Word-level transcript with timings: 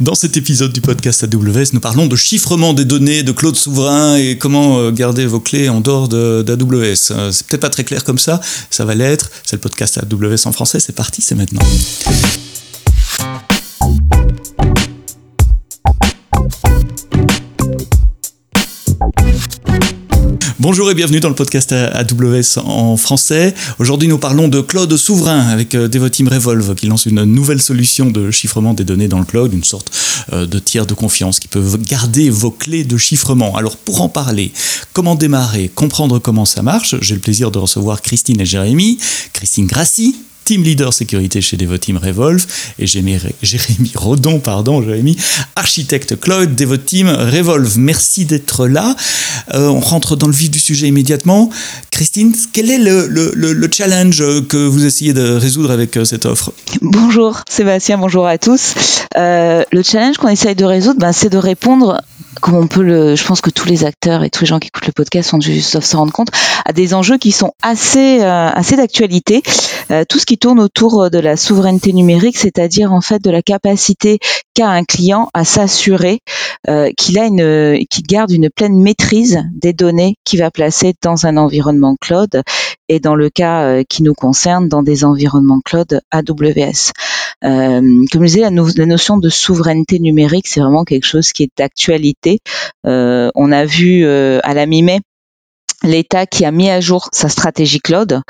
Dans 0.00 0.16
cet 0.16 0.36
épisode 0.36 0.72
du 0.72 0.80
podcast 0.80 1.22
AWS, 1.22 1.72
nous 1.72 1.78
parlons 1.78 2.08
de 2.08 2.16
chiffrement 2.16 2.74
des 2.74 2.84
données, 2.84 3.22
de 3.22 3.30
cloud 3.30 3.54
souverain 3.54 4.16
et 4.16 4.36
comment 4.36 4.80
euh, 4.80 4.90
garder 4.90 5.24
vos 5.24 5.38
clés 5.38 5.68
en 5.68 5.80
dehors 5.80 6.08
d'AWS. 6.08 7.12
Euh, 7.12 7.30
c'est 7.30 7.46
peut-être 7.46 7.60
pas 7.60 7.70
très 7.70 7.84
clair 7.84 8.02
comme 8.02 8.18
ça, 8.18 8.40
ça 8.70 8.84
va 8.84 8.96
l'être. 8.96 9.30
C'est 9.44 9.54
le 9.54 9.60
podcast 9.60 9.98
AWS 9.98 10.48
en 10.48 10.52
français, 10.52 10.80
c'est 10.80 10.96
parti, 10.96 11.22
c'est 11.22 11.36
maintenant. 11.36 11.60
Bonjour 20.64 20.90
et 20.90 20.94
bienvenue 20.94 21.20
dans 21.20 21.28
le 21.28 21.34
podcast 21.34 21.72
AWS 21.72 22.58
en 22.64 22.96
français. 22.96 23.52
Aujourd'hui, 23.78 24.08
nous 24.08 24.16
parlons 24.16 24.48
de 24.48 24.62
cloud 24.62 24.96
souverain 24.96 25.40
avec 25.48 25.74
euh, 25.74 25.88
Devoteam 25.88 26.26
Revolve 26.26 26.74
qui 26.74 26.86
lance 26.86 27.04
une 27.04 27.22
nouvelle 27.24 27.60
solution 27.60 28.10
de 28.10 28.30
chiffrement 28.30 28.72
des 28.72 28.84
données 28.84 29.06
dans 29.06 29.18
le 29.18 29.26
cloud, 29.26 29.52
une 29.52 29.62
sorte 29.62 29.94
euh, 30.32 30.46
de 30.46 30.58
tiers 30.58 30.86
de 30.86 30.94
confiance 30.94 31.38
qui 31.38 31.48
peut 31.48 31.62
garder 31.86 32.30
vos 32.30 32.50
clés 32.50 32.84
de 32.84 32.96
chiffrement. 32.96 33.54
Alors, 33.56 33.76
pour 33.76 34.00
en 34.00 34.08
parler, 34.08 34.52
comment 34.94 35.16
démarrer, 35.16 35.68
comprendre 35.68 36.18
comment 36.18 36.46
ça 36.46 36.62
marche, 36.62 36.96
j'ai 37.02 37.14
le 37.14 37.20
plaisir 37.20 37.50
de 37.50 37.58
recevoir 37.58 38.00
Christine 38.00 38.40
et 38.40 38.46
Jérémy. 38.46 38.98
Christine 39.34 39.66
Grassi, 39.66 40.16
team 40.44 40.62
leader 40.62 40.92
sécurité 40.92 41.40
chez 41.40 41.56
Devoteam 41.56 41.96
Revolve, 41.96 42.46
et 42.78 42.86
Jérémy 42.86 43.92
Rodon, 43.94 44.40
pardon, 44.40 44.82
Jérémy, 44.82 45.16
architecte 45.56 46.18
cloud 46.20 46.54
Devoteam 46.54 47.08
Revolve. 47.08 47.78
Merci 47.78 48.24
d'être 48.24 48.66
là. 48.66 48.94
Euh, 49.54 49.68
on 49.68 49.80
rentre 49.80 50.16
dans 50.16 50.26
le 50.26 50.32
vif 50.32 50.50
du 50.50 50.58
sujet 50.58 50.88
immédiatement. 50.88 51.50
Christine, 51.90 52.34
quel 52.52 52.70
est 52.70 52.78
le, 52.78 53.68
challenge 53.72 54.18
que 54.48 54.66
vous 54.66 54.84
essayez 54.84 55.12
de 55.12 55.36
résoudre 55.36 55.70
avec 55.70 55.96
euh, 55.96 56.04
cette 56.04 56.26
offre? 56.26 56.52
Bonjour 56.82 57.40
Sébastien, 57.48 57.98
bonjour 57.98 58.26
à 58.26 58.38
tous. 58.38 58.74
Euh, 59.16 59.62
le 59.72 59.82
challenge 59.82 60.16
qu'on 60.16 60.28
essaye 60.28 60.54
de 60.54 60.64
résoudre, 60.64 60.98
ben, 61.00 61.12
c'est 61.12 61.30
de 61.30 61.38
répondre 61.38 62.00
comme 62.40 62.54
on 62.54 62.66
peut 62.66 62.82
le, 62.82 63.16
je 63.16 63.24
pense 63.24 63.40
que 63.40 63.50
tous 63.50 63.66
les 63.66 63.84
acteurs 63.84 64.24
et 64.24 64.30
tous 64.30 64.42
les 64.42 64.46
gens 64.46 64.58
qui 64.58 64.68
écoutent 64.68 64.86
le 64.86 64.92
podcast 64.92 65.30
sont 65.30 65.40
juste 65.40 65.80
se 65.80 65.96
rendre 65.96 66.12
compte, 66.12 66.28
à 66.64 66.72
des 66.72 66.94
enjeux 66.94 67.18
qui 67.18 67.32
sont 67.32 67.52
assez, 67.62 68.20
euh, 68.20 68.50
assez 68.50 68.76
d'actualité. 68.76 69.42
Euh, 69.90 70.04
tout 70.08 70.18
ce 70.18 70.26
qui 70.26 70.38
tourne 70.38 70.60
autour 70.60 71.10
de 71.10 71.18
la 71.18 71.36
souveraineté 71.36 71.92
numérique, 71.92 72.36
c'est-à-dire 72.36 72.92
en 72.92 73.00
fait 73.00 73.22
de 73.22 73.30
la 73.30 73.42
capacité 73.42 74.18
qu'a 74.54 74.68
un 74.68 74.84
client 74.84 75.28
à 75.34 75.44
s'assurer 75.44 76.20
euh, 76.68 76.90
qu'il 76.96 77.18
a 77.18 77.26
une, 77.26 77.78
qu'il 77.90 78.04
garde 78.04 78.30
une 78.30 78.50
pleine 78.50 78.80
maîtrise 78.80 79.42
des 79.52 79.72
données 79.72 80.16
va 80.36 80.50
placer 80.50 80.94
dans 81.02 81.26
un 81.26 81.36
environnement 81.36 81.96
cloud 82.00 82.42
et 82.88 83.00
dans 83.00 83.14
le 83.14 83.30
cas 83.30 83.82
qui 83.84 84.02
nous 84.02 84.14
concerne, 84.14 84.68
dans 84.68 84.82
des 84.82 85.04
environnements 85.04 85.60
cloud 85.64 86.00
AWS. 86.10 86.92
Euh, 87.44 88.04
comme 88.10 88.22
je 88.22 88.26
disais, 88.26 88.40
la, 88.40 88.50
la, 88.50 88.86
notion 88.86 89.18
de 89.18 89.28
souveraineté 89.28 89.98
numérique, 89.98 90.46
c'est 90.46 90.60
vraiment 90.60 90.84
quelque 90.84 91.06
chose 91.06 91.32
qui 91.32 91.44
est 91.44 91.50
d'actualité. 91.56 92.38
Euh, 92.86 93.30
on 93.34 93.52
a 93.52 93.64
vu 93.64 94.04
euh, 94.04 94.40
à 94.44 94.54
la 94.54 94.66
mi-mai 94.66 95.00
l'État 95.84 96.26
qui 96.26 96.44
a 96.44 96.50
mis 96.50 96.70
à 96.70 96.80
jour 96.80 97.08
sa 97.12 97.28
stratégie 97.28 97.80
cloud 97.80 98.20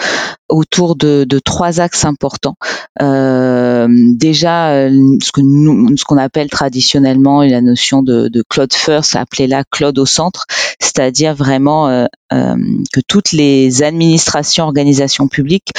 autour 0.49 0.97
de, 0.97 1.27
trois 1.45 1.81
axes 1.81 2.05
importants. 2.05 2.57
Euh, 3.01 3.89
déjà, 3.91 4.89
ce 4.89 5.33
que 5.33 5.41
nous, 5.41 5.97
ce 5.97 6.05
qu'on 6.05 6.19
appelle 6.19 6.51
traditionnellement 6.51 7.43
la 7.43 7.61
notion 7.61 8.03
de, 8.03 8.29
de 8.29 8.43
cloud 8.49 8.73
first, 8.73 9.17
appelée 9.17 9.47
là 9.47 9.65
cloud 9.71 9.99
au 9.99 10.07
centre, 10.07 10.47
c'est-à-dire 10.81 11.35
vraiment 11.35 11.89
euh, 11.89 12.07
euh, 12.33 12.57
que 12.93 13.01
toutes 13.07 13.33
les 13.33 13.83
administrations, 13.83 14.65
organisations 14.65 15.29
publiques 15.29 15.73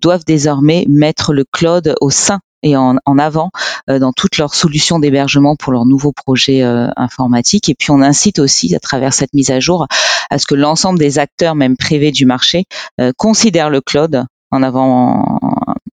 doivent 0.00 0.24
désormais 0.26 0.86
mettre 0.88 1.34
le 1.34 1.44
cloud 1.52 1.94
au 2.00 2.08
sein 2.08 2.40
et 2.62 2.76
en, 2.76 2.96
avant 3.18 3.50
euh, 3.90 3.98
dans 3.98 4.12
toutes 4.12 4.38
leurs 4.38 4.54
solutions 4.54 4.98
d'hébergement 4.98 5.56
pour 5.56 5.72
leurs 5.72 5.86
nouveaux 5.86 6.12
projets 6.12 6.62
euh, 6.62 6.88
informatiques. 6.96 7.68
Et 7.68 7.74
puis 7.74 7.90
on 7.90 8.00
incite 8.00 8.38
aussi 8.38 8.74
à 8.74 8.80
travers 8.80 9.12
cette 9.12 9.32
mise 9.34 9.50
à 9.50 9.60
jour 9.60 9.86
à 10.30 10.38
ce 10.38 10.46
que 10.46 10.54
l'ensemble 10.54 10.98
des 10.98 11.18
acteurs, 11.18 11.54
même 11.54 11.76
privés 11.76 12.10
du 12.10 12.26
marché, 12.26 12.64
euh, 13.00 13.12
considèrent 13.16 13.70
le 13.70 13.80
cloud 13.80 14.24
en 14.50 14.62
avant 14.62 15.40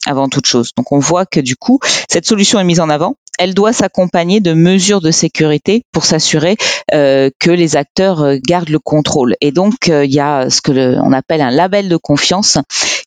avant 0.06 0.28
toute 0.28 0.46
chose. 0.46 0.72
Donc 0.76 0.92
on 0.92 1.00
voit 1.00 1.26
que 1.26 1.40
du 1.40 1.56
coup, 1.56 1.80
cette 2.10 2.26
solution 2.26 2.60
est 2.60 2.64
mise 2.64 2.80
en 2.80 2.90
avant. 2.90 3.16
Elle 3.44 3.54
doit 3.54 3.74
s'accompagner 3.74 4.40
de 4.40 4.54
mesures 4.54 5.02
de 5.02 5.12
sécurité 5.12 5.84
pour 5.92 6.06
s'assurer 6.06 6.56
euh, 6.94 7.30
que 7.42 7.52
les 7.52 7.76
acteurs 7.76 8.38
gardent 8.38 8.70
le 8.70 8.80
contrôle. 8.80 9.36
Et 9.42 9.52
donc 9.52 9.88
il 9.88 10.14
y 10.14 10.22
a 10.22 10.50
ce 10.50 10.62
que 10.62 10.98
on 11.00 11.12
appelle 11.12 11.42
un 11.42 11.52
label 11.52 11.90
de 11.90 11.98
confiance 11.98 12.58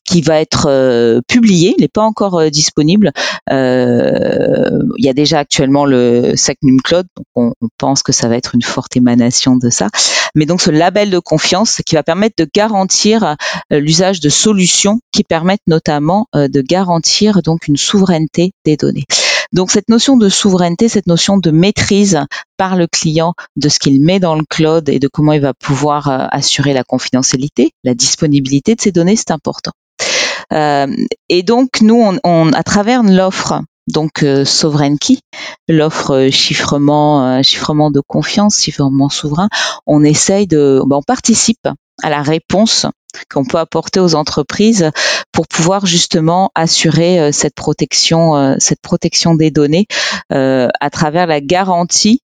qui 0.07 0.21
va 0.21 0.39
être 0.39 0.67
euh, 0.69 1.21
publié. 1.27 1.75
Il 1.77 1.81
n'est 1.81 1.89
pas 1.89 2.01
encore 2.01 2.39
euh, 2.39 2.49
disponible. 2.49 3.11
Euh, 3.51 4.79
il 4.97 5.05
y 5.05 5.09
a 5.09 5.13
déjà 5.13 5.39
actuellement 5.39 5.85
le 5.85 6.33
Secnum 6.35 6.81
Cloud, 6.81 7.05
donc 7.15 7.25
on, 7.35 7.51
on, 7.61 7.67
pense 7.77 8.01
que 8.01 8.11
ça 8.13 8.27
va 8.27 8.37
être 8.37 8.55
une 8.55 8.63
forte 8.63 8.95
émanation 8.95 9.57
de 9.57 9.69
ça. 9.69 9.89
Mais 10.33 10.45
donc 10.45 10.61
ce 10.61 10.71
label 10.71 11.09
de 11.09 11.19
confiance 11.19 11.81
qui 11.85 11.95
va 11.95 12.03
permettre 12.03 12.35
de 12.37 12.47
garantir 12.55 13.35
l'usage 13.69 14.19
de 14.19 14.29
solutions 14.29 14.99
qui 15.11 15.23
permettent 15.23 15.67
notamment 15.67 16.27
de 16.33 16.61
garantir 16.61 17.41
donc 17.43 17.67
une 17.67 17.77
souveraineté 17.77 18.51
des 18.65 18.77
données. 18.77 19.05
Donc 19.53 19.71
cette 19.71 19.89
notion 19.89 20.17
de 20.17 20.29
souveraineté, 20.29 20.89
cette 20.89 21.07
notion 21.07 21.37
de 21.37 21.51
maîtrise 21.51 22.19
par 22.57 22.75
le 22.75 22.87
client 22.87 23.33
de 23.55 23.69
ce 23.69 23.79
qu'il 23.79 24.01
met 24.01 24.19
dans 24.19 24.35
le 24.35 24.43
cloud 24.49 24.89
et 24.89 24.99
de 24.99 25.07
comment 25.07 25.33
il 25.33 25.41
va 25.41 25.53
pouvoir 25.53 26.27
assurer 26.31 26.73
la 26.73 26.83
confidentialité, 26.83 27.71
la 27.83 27.93
disponibilité 27.93 28.75
de 28.75 28.81
ces 28.81 28.91
données, 28.91 29.15
c'est 29.15 29.31
important. 29.31 29.71
Euh, 30.53 30.87
et 31.29 31.43
donc 31.43 31.81
nous, 31.81 32.01
on, 32.23 32.53
à 32.53 32.63
travers 32.63 33.03
l'offre 33.03 33.61
donc 33.87 34.23
euh, 34.23 34.43
Sovereign 34.43 34.97
Key, 34.99 35.19
l'offre 35.69 36.11
euh, 36.11 36.29
chiffrement, 36.29 37.41
chiffrement 37.41 37.89
de 37.89 38.01
confiance, 38.05 38.59
chiffrement 38.59 39.09
souverain, 39.09 39.47
on 39.85 40.03
essaye 40.03 40.45
de, 40.45 40.81
ben, 40.85 40.97
on 40.97 41.01
participe 41.01 41.67
à 42.03 42.09
la 42.09 42.21
réponse 42.21 42.85
qu'on 43.29 43.45
peut 43.45 43.57
apporter 43.57 43.99
aux 43.99 44.15
entreprises 44.15 44.91
pour 45.31 45.47
pouvoir 45.47 45.85
justement 45.85 46.51
assurer 46.55 47.31
cette 47.31 47.55
protection, 47.55 48.55
cette 48.59 48.81
protection 48.81 49.35
des 49.35 49.51
données 49.51 49.87
à 50.29 50.89
travers 50.91 51.27
la 51.27 51.41
garantie 51.41 52.21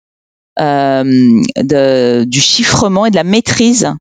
du 0.59 2.41
chiffrement 2.41 3.07
et 3.07 3.11
de 3.11 3.17
la 3.17 3.25
maîtrise 3.25 3.95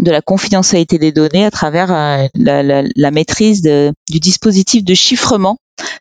de 0.00 0.10
la 0.10 0.20
confidentialité 0.20 0.98
des 0.98 1.12
données 1.12 1.44
à 1.44 1.50
travers 1.50 1.92
euh, 1.92 2.26
la, 2.34 3.10
maîtrise 3.10 3.62
du 3.62 4.20
dispositif 4.20 4.84
de 4.84 4.94
chiffrement 4.94 5.58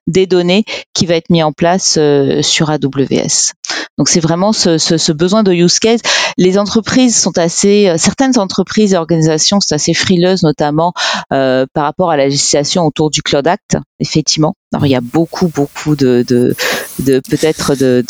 des 0.08 0.28
données 0.28 0.66
qui 0.94 1.06
va 1.06 1.16
être 1.16 1.30
mis 1.30 1.44
en 1.44 1.52
place 1.52 1.96
euh, 1.98 2.42
sur 2.42 2.70
AWS. 2.70 3.54
Donc 3.98 4.09
c'est 4.09 4.20
vraiment 4.20 4.52
ce, 4.52 5.12
besoin 5.12 5.44
de 5.44 5.54
use 5.54 5.80
case. 5.80 6.02
Les 6.38 6.58
entreprises 6.58 7.16
sont 7.16 7.38
assez, 7.38 7.90
euh, 7.90 7.98
certaines 7.98 8.40
entreprises 8.40 8.94
et 8.94 8.98
organisations 8.98 9.59
sont 9.59 9.76
assez 9.76 9.94
frileuses, 9.94 10.44
notamment 10.44 10.94
par 11.30 11.84
rapport 11.86 12.12
à 12.12 12.18
la 12.18 12.25
législation 12.25 12.86
autour 12.86 13.10
du 13.10 13.22
Cloud 13.22 13.48
Act. 13.48 13.78
Effectivement, 14.00 14.56
il 14.84 14.92
y 14.92 14.96
a 14.96 15.02
beaucoup, 15.02 15.48
beaucoup 15.48 15.96
de, 15.96 16.26
de, 16.28 16.56
de 17.00 17.20
peut-être 17.20 17.76
de, 17.76 18.04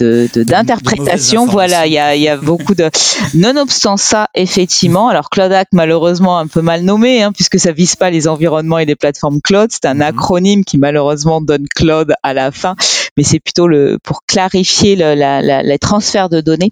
d'interprétation. 0.43 1.45
Voilà, 1.45 1.87
il 1.87 1.93
y 1.93 1.97
a, 1.97 2.15
il 2.15 2.21
y 2.21 2.29
a 2.29 2.37
beaucoup 2.37 2.75
de. 2.75 2.89
Nonobstant 3.33 3.97
ça, 3.97 4.27
effectivement, 4.33 5.09
alors 5.09 5.29
Cloud 5.29 5.51
Act 5.51 5.73
malheureusement 5.73 6.37
un 6.39 6.47
peu 6.47 6.61
mal 6.61 6.83
nommé, 6.83 7.23
hein, 7.23 7.31
puisque 7.31 7.59
ça 7.59 7.71
vise 7.71 7.95
pas 7.95 8.09
les 8.09 8.27
environnements 8.27 8.79
et 8.79 8.85
les 8.85 8.95
plateformes 8.95 9.41
cloud. 9.41 9.69
C'est 9.71 9.85
un 9.85 9.95
mhm. 9.95 10.01
acronyme 10.01 10.63
qui 10.63 10.77
malheureusement 10.77 11.41
donne 11.41 11.65
cloud 11.75 12.13
à 12.23 12.33
la 12.33 12.51
fin, 12.51 12.75
mais 13.17 13.23
c'est 13.23 13.39
plutôt 13.39 13.67
le 13.67 13.97
pour 14.03 14.23
clarifier 14.25 14.95
le, 14.95 15.15
la, 15.15 15.41
la, 15.41 15.63
les 15.63 15.79
transferts 15.79 16.29
de 16.29 16.41
données. 16.41 16.71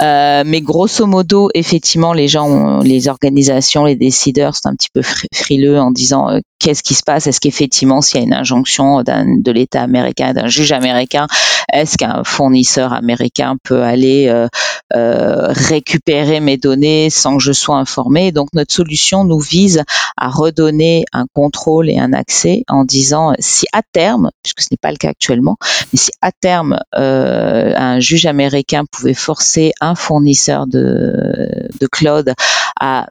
Euh, 0.00 0.44
mais 0.46 0.60
grosso 0.60 1.06
modo, 1.06 1.50
effectivement, 1.54 2.12
les 2.12 2.28
gens, 2.28 2.80
les 2.80 3.08
organisations, 3.08 3.84
les 3.84 3.96
décideurs 3.96 4.54
sont 4.54 4.68
un 4.68 4.76
petit 4.76 4.90
peu 4.92 5.02
frileux 5.34 5.78
en 5.78 5.90
disant 5.90 6.30
euh, 6.30 6.38
qu'est-ce 6.58 6.82
qui 6.82 6.94
se 6.94 7.02
passe? 7.02 7.26
Est-ce 7.26 7.40
qu'effectivement, 7.40 8.00
s'il 8.00 8.20
y 8.20 8.22
a 8.22 8.26
une 8.26 8.34
injonction 8.34 9.02
de 9.02 9.50
l'État 9.52 9.82
américain, 9.82 10.32
d'un 10.32 10.48
juge 10.48 10.72
américain, 10.72 11.26
est-ce 11.72 11.96
qu'un 11.96 12.24
fournisseur 12.24 12.92
américain 12.92 13.56
peut 13.62 13.82
aller 13.82 14.28
euh, 14.28 14.48
euh, 14.94 15.48
récupérer 15.48 16.40
mes 16.40 16.56
données 16.56 17.10
sans 17.10 17.36
que 17.36 17.42
je 17.42 17.52
sois 17.52 17.76
informé? 17.76 18.32
Donc 18.32 18.48
notre 18.54 18.74
solution 18.74 19.24
nous 19.24 19.38
vise 19.40 19.82
à 20.16 20.28
redonner 20.28 21.04
un 21.12 21.26
contrôle 21.32 21.90
et 21.90 21.98
un 21.98 22.12
accès 22.12 22.64
en 22.68 22.84
disant 22.84 23.32
si 23.38 23.66
à 23.72 23.82
terme, 23.82 24.30
puisque 24.42 24.62
ce 24.62 24.68
n'est 24.70 24.78
pas 24.80 24.90
le 24.90 24.96
cas 24.96 25.10
actuellement, 25.10 25.56
mais 25.92 25.98
si 25.98 26.10
à 26.22 26.32
terme 26.32 26.78
euh, 26.96 27.72
un 27.76 28.00
juge 28.00 28.26
américain 28.26 28.84
pouvait 28.90 29.14
forcer 29.14 29.72
un 29.80 29.94
fournisseur 29.94 30.66
de, 30.66 31.68
de 31.80 31.86
cloud 31.86 32.32
à 32.80 33.06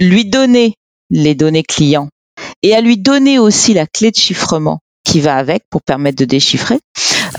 lui 0.00 0.24
donner 0.24 0.74
les 1.10 1.34
données 1.34 1.62
clients 1.62 2.08
et 2.62 2.74
à 2.74 2.80
lui 2.80 2.98
donner 2.98 3.38
aussi 3.38 3.74
la 3.74 3.86
clé 3.86 4.10
de 4.10 4.16
chiffrement 4.16 4.80
qui 5.04 5.20
va 5.20 5.36
avec 5.36 5.64
pour 5.68 5.82
permettre 5.82 6.18
de 6.18 6.24
déchiffrer, 6.24 6.78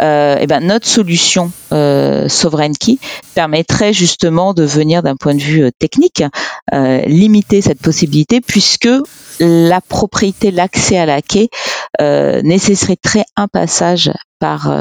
euh, 0.01 0.37
eh 0.39 0.47
ben 0.47 0.59
notre 0.59 0.87
solution 0.87 1.51
euh, 1.71 2.27
Sovereign 2.27 2.75
Key 2.77 2.97
permettrait 3.35 3.93
justement 3.93 4.53
de 4.53 4.63
venir 4.63 5.01
d'un 5.01 5.15
point 5.15 5.33
de 5.33 5.41
vue 5.41 5.71
technique 5.79 6.23
limiter 6.71 7.61
cette 7.61 7.79
possibilité 7.79 8.41
puisque 8.41 8.89
la 9.39 9.81
propriété, 9.81 10.51
l'accès 10.51 10.97
à 10.97 11.05
la 11.05 11.21
quai 11.21 11.49
nécessiterait 11.99 13.25
un 13.35 13.47
passage 13.47 14.11
par, 14.39 14.73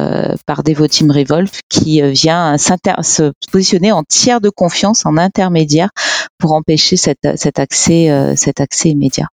par 0.47 0.62
Devoteam 0.62 1.11
Revolve 1.11 1.50
qui 1.69 2.00
vient 2.03 2.56
se 2.59 3.33
positionner 3.53 3.93
en 3.93 4.03
tiers 4.05 4.41
de 4.41 4.50
confiance, 4.50 5.06
en 5.06 5.17
intermédiaire 5.19 5.91
pour 6.39 6.53
empêcher 6.53 6.97
cet, 6.97 7.19
cet 7.37 7.59
accès, 7.59 8.35
cet 8.37 8.61
accès 8.61 8.91
immédiat 8.91 9.29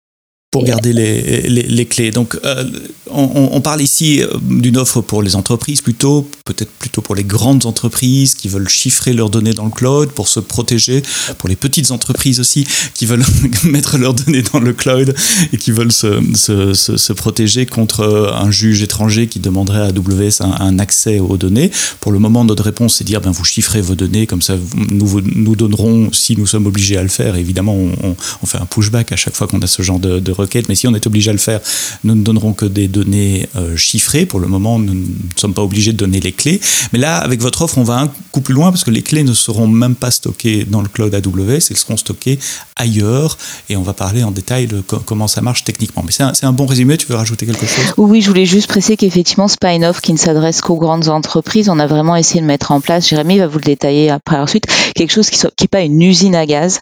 pour 0.54 0.62
garder 0.62 0.92
les, 0.92 1.48
les, 1.48 1.84
clés. 1.84 2.12
Donc, 2.12 2.38
euh, 2.44 2.64
on, 3.10 3.60
parle 3.60 3.82
ici 3.82 4.22
euh, 4.22 4.28
d'une 4.40 4.76
offre 4.76 5.00
pour 5.00 5.20
les 5.20 5.34
entreprises 5.34 5.80
plutôt, 5.80 6.28
peut-être 6.44 6.70
plutôt 6.70 7.02
pour 7.02 7.16
les 7.16 7.24
grandes 7.24 7.66
entreprises 7.66 8.36
qui 8.36 8.46
veulent 8.46 8.68
chiffrer 8.68 9.14
leurs 9.14 9.30
données 9.30 9.52
dans 9.52 9.64
le 9.64 9.72
cloud 9.72 10.10
pour 10.10 10.28
se 10.28 10.38
protéger, 10.38 11.02
pour 11.38 11.48
les 11.48 11.56
petites 11.56 11.90
entreprises 11.90 12.38
aussi 12.38 12.64
qui 12.94 13.04
veulent 13.04 13.24
mettre 13.64 13.98
leurs 13.98 14.14
données 14.14 14.42
dans 14.52 14.60
le 14.60 14.72
cloud 14.72 15.12
et 15.52 15.56
qui 15.56 15.72
veulent 15.72 15.90
se, 15.90 16.20
se, 16.36 16.72
se, 16.72 17.12
protéger 17.12 17.66
contre 17.66 18.32
un 18.32 18.52
juge 18.52 18.80
étranger 18.80 19.26
qui 19.26 19.40
demanderait 19.40 19.80
à 19.80 19.86
AWS 19.86 20.40
un, 20.40 20.78
accès 20.78 21.18
aux 21.18 21.36
données. 21.36 21.72
Pour 21.98 22.12
le 22.12 22.20
moment, 22.20 22.44
notre 22.44 22.62
réponse, 22.62 22.94
c'est 22.94 23.04
dire 23.04 23.20
ben, 23.20 23.32
vous 23.32 23.44
chiffrez 23.44 23.80
vos 23.80 23.96
données, 23.96 24.28
comme 24.28 24.42
ça 24.42 24.54
nous 24.92 25.20
nous 25.34 25.56
donnerons, 25.56 26.12
si 26.12 26.36
nous 26.36 26.46
sommes 26.46 26.66
obligés 26.66 26.96
à 26.96 27.02
le 27.02 27.08
faire, 27.08 27.34
évidemment, 27.34 27.74
on, 27.74 28.46
fait 28.46 28.58
un 28.58 28.66
pushback 28.66 29.10
à 29.10 29.16
chaque 29.16 29.34
fois 29.34 29.46
qu'on 29.48 29.60
a 29.62 29.66
ce 29.66 29.82
genre 29.82 29.98
de 29.98 30.20
mais 30.68 30.74
si 30.74 30.86
on 30.86 30.94
est 30.94 31.06
obligé 31.06 31.30
à 31.30 31.32
le 31.32 31.38
faire, 31.38 31.60
nous 32.04 32.14
ne 32.14 32.22
donnerons 32.22 32.52
que 32.52 32.66
des 32.66 32.88
données 32.88 33.48
euh, 33.56 33.76
chiffrées. 33.76 34.26
Pour 34.26 34.40
le 34.40 34.46
moment, 34.46 34.78
nous 34.78 34.94
ne 34.94 35.04
sommes 35.36 35.54
pas 35.54 35.62
obligés 35.62 35.92
de 35.92 35.96
donner 35.96 36.20
les 36.20 36.32
clés. 36.32 36.60
Mais 36.92 36.98
là, 36.98 37.18
avec 37.18 37.40
votre 37.40 37.62
offre, 37.62 37.78
on 37.78 37.84
va 37.84 37.98
un 37.98 38.10
coup 38.30 38.40
plus 38.40 38.54
loin 38.54 38.70
parce 38.70 38.84
que 38.84 38.90
les 38.90 39.02
clés 39.02 39.22
ne 39.22 39.32
seront 39.32 39.66
même 39.68 39.94
pas 39.94 40.10
stockées 40.10 40.64
dans 40.64 40.82
le 40.82 40.88
cloud 40.88 41.14
AWS, 41.14 41.68
elles 41.70 41.76
seront 41.76 41.96
stockées 41.96 42.38
ailleurs. 42.76 43.38
Et 43.68 43.76
on 43.76 43.82
va 43.82 43.92
parler 43.92 44.22
en 44.22 44.30
détail 44.30 44.66
de 44.66 44.80
comment 44.80 45.28
ça 45.28 45.40
marche 45.40 45.64
techniquement. 45.64 46.02
Mais 46.04 46.12
c'est 46.12 46.44
un, 46.44 46.52
bon 46.52 46.66
résumé. 46.66 46.96
Tu 46.96 47.06
veux 47.06 47.16
rajouter 47.16 47.46
quelque 47.46 47.66
chose? 47.66 47.94
Oui, 47.96 48.20
je 48.20 48.28
voulais 48.28 48.46
juste 48.46 48.68
préciser 48.68 48.96
qu'effectivement, 48.96 49.48
ce 49.48 49.54
n'est 49.54 49.58
pas 49.60 49.74
une 49.74 49.84
offre 49.84 50.00
qui 50.00 50.12
ne 50.12 50.18
s'adresse 50.18 50.60
qu'aux 50.60 50.76
grandes 50.76 51.08
entreprises. 51.08 51.68
On 51.68 51.78
a 51.78 51.86
vraiment 51.86 52.16
essayé 52.16 52.40
de 52.40 52.46
mettre 52.46 52.72
en 52.72 52.80
place, 52.80 53.08
Jérémy 53.08 53.38
va 53.38 53.46
vous 53.46 53.58
le 53.58 53.64
détailler 53.64 54.10
après 54.10 54.36
ensuite, 54.36 54.66
quelque 54.94 55.12
chose 55.12 55.30
qui 55.30 55.40
n'est 55.44 55.68
pas 55.68 55.80
une 55.80 56.00
usine 56.02 56.34
à 56.34 56.46
gaz, 56.46 56.80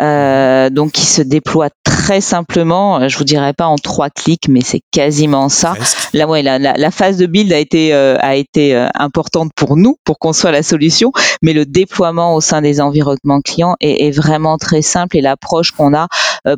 euh, 0.00 0.70
donc 0.70 0.92
qui 0.92 1.06
se 1.06 1.22
déploie 1.22 1.70
très 1.84 2.20
simplement, 2.20 2.87
euh, 2.96 3.08
je 3.08 3.18
vous 3.18 3.24
dirais 3.24 3.52
pas 3.52 3.66
en 3.66 3.76
trois 3.76 4.10
clics, 4.10 4.48
mais 4.48 4.60
c'est 4.62 4.80
quasiment 4.90 5.48
ça. 5.48 5.74
Là, 6.14 6.26
ouais, 6.26 6.42
la, 6.42 6.58
la, 6.58 6.90
phase 6.90 7.16
de 7.16 7.26
build 7.26 7.52
a 7.52 7.58
été 7.58 7.92
euh, 7.92 8.16
a 8.20 8.34
été 8.34 8.74
euh, 8.74 8.88
importante 8.94 9.50
pour 9.54 9.76
nous 9.76 9.96
pour 10.04 10.18
construire 10.18 10.52
la 10.52 10.62
solution, 10.62 11.12
mais 11.42 11.52
le 11.52 11.66
déploiement 11.66 12.34
au 12.34 12.40
sein 12.40 12.62
des 12.62 12.80
environnements 12.80 13.40
clients 13.40 13.76
est, 13.80 14.06
est 14.06 14.10
vraiment 14.10 14.56
très 14.58 14.82
simple 14.82 15.16
et 15.16 15.20
l'approche 15.20 15.70
qu'on 15.72 15.94
a 15.94 16.08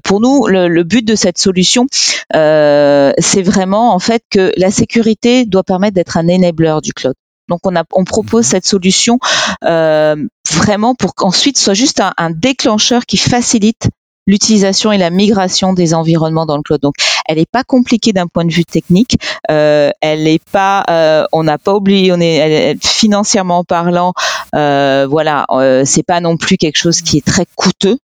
pour 0.05 0.21
nous, 0.21 0.47
le, 0.47 0.69
le, 0.69 0.85
but 0.85 1.05
de 1.05 1.15
cette 1.17 1.39
solution, 1.39 1.87
c'est 2.33 3.43
vraiment 3.43 3.95
en 3.95 3.99
fait 3.99 4.23
que 4.31 4.53
la 4.57 4.71
sécurité 4.71 5.47
doit 5.47 5.65
permettre 5.65 5.95
d'être 5.95 6.17
un 6.17 6.29
enabler 6.29 6.79
du 6.83 6.93
cloud. 6.93 7.15
Donc 7.51 7.61
on, 7.65 7.77
a, 7.77 7.85
on 7.93 8.05
propose 8.05 8.47
mhm. 8.47 8.51
cette 8.51 8.67
solution 8.67 9.19
euh, 9.65 10.17
vraiment 10.51 10.95
pour 10.95 11.15
qu'ensuite 11.15 11.59
soit 11.59 11.75
juste 11.75 12.01
un, 12.01 12.13
un, 12.17 12.31
déclencheur 12.31 13.05
qui 13.05 13.19
facilite 13.19 13.91
l'utilisation 14.31 14.93
et 14.93 14.99
la 14.99 15.11
migration 15.11 15.73
des 15.73 15.93
environnements 15.93 16.47
dans 16.47 16.57
le 16.57 16.63
cloud. 16.63 16.81
Donc, 16.81 16.95
elle 17.27 17.37
n'est 17.39 17.47
pas 17.47 17.65
compliquée 17.65 18.13
d'un 18.13 18.27
point 18.27 18.45
de 18.45 18.53
vue 18.53 18.65
technique. 18.65 19.19
Euh, 19.51 19.91
elle 20.01 20.25
n'est 20.25 20.41
pas, 20.53 20.85
euh, 20.89 21.25
on 21.33 21.43
n'a 21.43 21.59
pas 21.59 21.75
oublié, 21.75 22.13
on 22.13 22.21
est 22.21 22.77
financièrement 22.83 23.65
parlant, 23.65 24.13
euh, 24.55 25.07
voilà, 25.09 25.47
euh, 25.51 25.83
c'est 25.85 26.03
pas 26.03 26.21
non 26.21 26.37
plus 26.37 26.57
quelque 26.57 26.79
chose 26.79 27.03
qui 27.03 27.19
est 27.19 27.27
très 27.27 27.47
coûteux. 27.57 27.99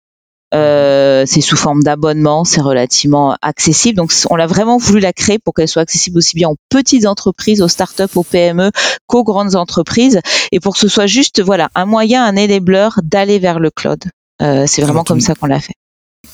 Euh, 0.55 1.25
c'est 1.27 1.41
sous 1.41 1.57
forme 1.57 1.83
d'abonnement, 1.83 2.45
c'est 2.45 2.61
relativement 2.61 3.37
accessible. 3.43 3.97
Donc, 3.97 4.13
on 4.31 4.37
l'a 4.37 4.47
vraiment 4.47 4.79
voulu 4.79 5.01
la 5.01 5.13
créer 5.13 5.39
pour 5.41 5.53
qu'elle 5.53 5.67
soit 5.67 5.83
accessible 5.83 6.19
aussi 6.19 6.37
bien 6.37 6.49
aux 6.49 6.57
petites 6.69 7.07
entreprises, 7.07 7.61
aux 7.61 7.69
startups, 7.69 8.15
aux 8.15 8.23
PME 8.23 8.71
qu'aux 9.07 9.25
grandes 9.25 9.57
entreprises, 9.57 10.21
et 10.53 10.61
pour 10.61 10.75
que 10.75 10.79
ce 10.79 10.89
soit 10.89 11.07
juste, 11.07 11.43
voilà, 11.43 11.71
un 11.75 11.87
moyen, 11.87 12.25
un 12.25 12.37
enabler 12.37 12.89
d'aller 13.03 13.41
vers 13.41 13.59
le 13.59 13.71
cloud. 13.71 14.05
Euh, 14.43 14.65
c'est 14.69 14.83
vraiment 14.83 15.05
comme 15.05 15.21
ça 15.21 15.35
qu'on 15.35 15.47
l'a 15.47 15.61
fait 15.61 15.75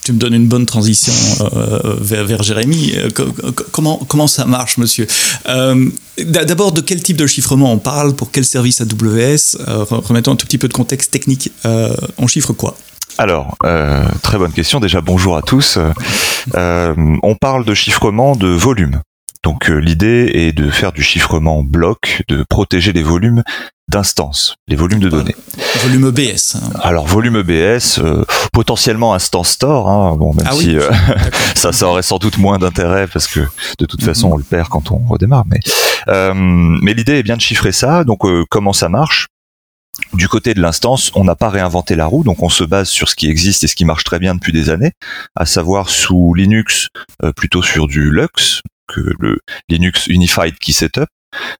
tu 0.04 0.12
me 0.12 0.18
donnes 0.18 0.34
une 0.34 0.46
bonne 0.46 0.66
transition 0.66 1.12
euh, 1.40 1.96
vers, 2.00 2.24
vers, 2.24 2.42
Jérémy. 2.42 2.94
Euh, 2.96 3.08
comment, 3.72 3.98
comment 4.08 4.26
ça 4.26 4.44
marche, 4.46 4.78
monsieur? 4.78 5.06
Euh, 5.48 5.88
D'abord, 6.18 6.72
de 6.72 6.80
quel 6.80 7.02
type 7.02 7.16
de 7.16 7.26
chiffrement 7.26 7.72
on 7.72 7.78
parle? 7.78 8.14
Pour 8.14 8.30
quel 8.30 8.44
service 8.44 8.80
AWS 8.80 9.56
Remettons 9.90 10.32
un 10.32 10.36
tout 10.36 10.46
petit 10.46 10.58
peu 10.58 10.68
de 10.68 10.72
contexte 10.74 11.10
technique. 11.10 11.50
on 12.18 12.26
chiffre 12.26 12.52
quoi? 12.52 12.76
Alors, 13.16 13.56
très 14.22 14.36
bonne 14.36 14.52
question. 14.52 14.80
Déjà, 14.80 15.00
bonjour 15.00 15.36
à 15.36 15.42
tous. 15.42 15.78
on 16.54 17.36
parle 17.40 17.64
de 17.64 17.74
chiffrement 17.74 18.36
de 18.36 18.48
volume. 18.48 19.00
Donc 19.42 19.68
l'idée 19.68 20.30
est 20.34 20.52
de 20.52 20.68
faire 20.68 20.92
du 20.92 21.02
chiffrement 21.02 21.62
bloc, 21.62 22.22
de 22.28 22.44
protéger 22.46 22.92
les 22.92 23.02
volumes 23.02 23.42
d'instances, 23.90 24.54
les 24.68 24.76
volumes 24.76 25.00
de 25.00 25.08
données. 25.08 25.34
Volume 25.82 26.08
EBS. 26.08 26.56
Hein. 26.56 26.70
Alors 26.80 27.06
volume 27.06 27.36
EBS, 27.36 27.98
euh, 27.98 28.24
potentiellement 28.52 29.12
instance 29.14 29.50
store, 29.50 29.88
hein, 29.88 30.16
bon 30.16 30.32
même 30.32 30.46
ah 30.48 30.54
si 30.54 30.76
euh, 30.76 30.90
ça, 31.56 31.72
ça 31.72 31.86
aurait 31.86 32.02
sans 32.02 32.18
doute 32.18 32.38
moins 32.38 32.58
d'intérêt 32.58 33.06
parce 33.08 33.26
que 33.26 33.40
de 33.78 33.86
toute 33.86 34.02
façon 34.02 34.28
mhm. 34.28 34.34
on 34.34 34.36
le 34.36 34.44
perd 34.44 34.68
quand 34.68 34.92
on 34.92 34.98
redémarre. 34.98 35.44
Mais 35.46 35.58
euh, 36.08 36.32
mais 36.34 36.94
l'idée 36.94 37.18
est 37.18 37.22
bien 37.22 37.36
de 37.36 37.42
chiffrer 37.42 37.72
ça. 37.72 38.04
Donc 38.04 38.20
comment 38.48 38.72
ça 38.72 38.88
marche? 38.88 39.26
Du 40.14 40.28
côté 40.28 40.54
de 40.54 40.62
l'instance, 40.62 41.10
on 41.14 41.24
n'a 41.24 41.34
pas 41.34 41.50
réinventé 41.50 41.94
la 41.94 42.06
roue, 42.06 42.22
donc 42.22 42.42
on 42.42 42.48
se 42.48 42.64
base 42.64 42.88
sur 42.88 43.08
ce 43.08 43.16
qui 43.16 43.28
existe 43.28 43.64
et 43.64 43.66
ce 43.66 43.74
qui 43.74 43.84
marche 43.84 44.04
très 44.04 44.18
bien 44.18 44.34
depuis 44.34 44.52
des 44.52 44.70
années, 44.70 44.92
à 45.36 45.44
savoir 45.44 45.90
sous 45.90 46.32
Linux, 46.32 46.88
plutôt 47.36 47.62
sur 47.62 47.86
du 47.86 48.10
Lux, 48.10 48.62
que 48.88 49.00
le 49.18 49.40
Linux 49.68 50.06
Unified 50.06 50.58
Key 50.58 50.72
Setup, 50.72 51.08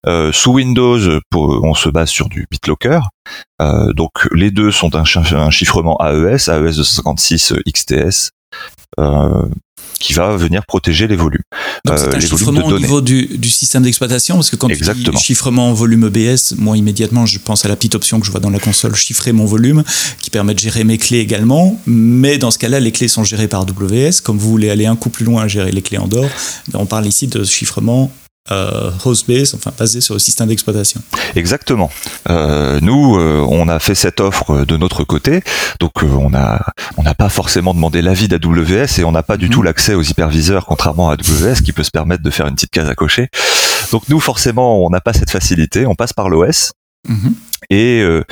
euh, 0.07 0.33
sous 0.33 0.53
Windows, 0.53 0.99
pour, 1.31 1.63
on 1.65 1.75
se 1.75 1.89
base 1.89 2.09
sur 2.09 2.29
du 2.29 2.47
BitLocker. 2.51 3.01
Euh, 3.61 3.93
donc 3.93 4.11
les 4.33 4.51
deux 4.51 4.71
sont 4.71 4.95
un, 4.95 5.05
un 5.33 5.51
chiffrement 5.51 5.99
AES, 6.01 6.49
AES 6.49 6.77
256 6.77 7.55
XTS. 7.67 8.31
Euh, 8.99 9.47
qui 10.01 10.15
va 10.15 10.35
venir 10.35 10.65
protéger 10.67 11.07
les 11.07 11.15
volumes. 11.15 11.43
Donc 11.85 11.99
c'est 11.99 12.15
un 12.15 12.21
chiffrement 12.21 12.67
au 12.67 12.79
niveau 12.79 13.01
du, 13.01 13.27
du 13.39 13.51
système 13.51 13.83
d'exploitation, 13.83 14.37
parce 14.37 14.51
que 14.51 14.57
quand 14.57 14.69
Exactement. 14.69 15.05
tu 15.05 15.11
dis 15.11 15.23
chiffrement 15.23 15.69
en 15.69 15.75
volume 15.75 16.07
EBS, 16.07 16.55
moi 16.57 16.77
immédiatement 16.77 17.27
je 17.27 17.39
pense 17.39 17.65
à 17.67 17.69
la 17.69 17.77
petite 17.77 17.95
option 17.95 18.19
que 18.19 18.27
je 18.27 18.31
vois 18.31 18.41
dans 18.41 18.51
la 18.51 18.59
console, 18.59 18.97
chiffrer 18.97 19.33
mon 19.33 19.45
volume, 19.45 19.85
qui 20.21 20.31
permet 20.31 20.55
de 20.55 20.59
gérer 20.59 20.85
mes 20.85 20.97
clés 20.97 21.19
également, 21.19 21.79
mais 21.87 22.39
dans 22.39 22.51
ce 22.51 22.59
cas-là, 22.59 22.81
les 22.81 22.93
clés 22.93 23.09
sont 23.09 23.25
gérées 23.25 23.47
par 23.47 23.61
AWS. 23.61 24.23
Comme 24.25 24.39
vous 24.39 24.51
voulez 24.51 24.71
aller 24.71 24.87
un 24.87 24.97
coup 24.97 25.11
plus 25.11 25.27
loin 25.27 25.43
à 25.43 25.49
gérer 25.49 25.71
les 25.71 25.83
clés 25.83 25.99
en 25.99 26.09
dehors, 26.09 26.31
on 26.73 26.87
parle 26.87 27.07
ici 27.07 27.27
de 27.27 27.45
chiffrement 27.45 28.11
euh, 28.51 28.91
host-based, 29.05 29.55
enfin 29.55 29.73
basé 29.79 30.01
sur 30.01 30.15
le 30.15 30.19
système 30.19 30.49
d'exploitation. 30.49 31.03
Exactement. 31.37 31.91
Euh, 32.29 32.81
nous, 32.81 33.17
euh, 33.17 33.47
on 33.49 33.69
a 33.69 33.79
fait 33.79 33.95
cette 33.95 34.21
offre 34.21 34.65
de 34.65 34.77
notre 34.77 35.05
côté, 35.05 35.43
donc 35.79 36.03
on 36.03 36.33
a 36.35 36.61
on 36.97 37.03
n'a 37.03 37.15
pas 37.15 37.29
forcément 37.29 37.75
demandé 37.75 38.03
l'avis 38.03 38.29
d'AWS 38.29 38.99
et 38.99 39.05
on 39.05 39.13
n'a 39.13 39.23
pas 39.23 39.37
du 39.37 39.51
tout 39.51 39.61
mhm. 39.61 39.67
l'accès 39.67 39.95
aux 39.95 40.03
hyperviseurs, 40.03 40.67
contrairement 40.67 41.11
à 41.11 41.15
AWS 41.15 41.63
qui 41.65 41.73
peut 41.73 41.85
se 41.85 41.91
permettre 41.91 42.23
de 42.23 42.31
faire 42.31 42.47
une 42.47 42.55
petite 42.55 42.71
case 42.71 42.89
à 42.89 42.95
cocher. 42.95 43.29
Donc 43.93 44.09
nous, 44.09 44.21
forcément, 44.21 44.85
on 44.85 44.91
n'a 44.91 45.01
pas 45.01 45.13
cette 45.13 45.31
facilité. 45.31 45.87
On 45.87 45.95
passe 45.95 46.13
par 46.13 46.29
l'OS. 46.29 46.73
Mhm. 47.09 47.35
Et 47.69 48.01
euh, 48.01 48.25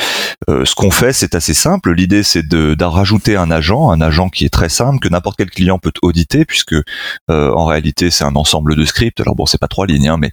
euh, 0.49 0.64
ce 0.64 0.75
qu'on 0.75 0.90
fait, 0.90 1.12
c'est 1.12 1.35
assez 1.35 1.54
simple. 1.54 1.92
L'idée, 1.92 2.23
c'est 2.23 2.47
de, 2.47 2.76
rajouter 2.82 3.37
un 3.37 3.50
agent, 3.50 3.90
un 3.90 4.00
agent 4.00 4.30
qui 4.30 4.44
est 4.44 4.52
très 4.52 4.68
simple, 4.68 4.99
que 4.99 5.08
n'importe 5.08 5.37
quel 5.37 5.50
client 5.50 5.78
peut 5.78 5.92
auditer, 6.02 6.44
puisque 6.44 6.75
euh, 6.75 7.52
en 7.52 7.66
réalité, 7.66 8.11
c'est 8.11 8.25
un 8.25 8.37
ensemble 8.37 8.75
de 8.75 8.85
scripts. 8.85 9.20
Alors 9.20 9.37
bon, 9.37 9.47
c'est 9.47 9.58
pas 9.58 9.68
trois 9.68 9.87
lignes, 9.87 10.08
hein, 10.08 10.16
mais 10.18 10.32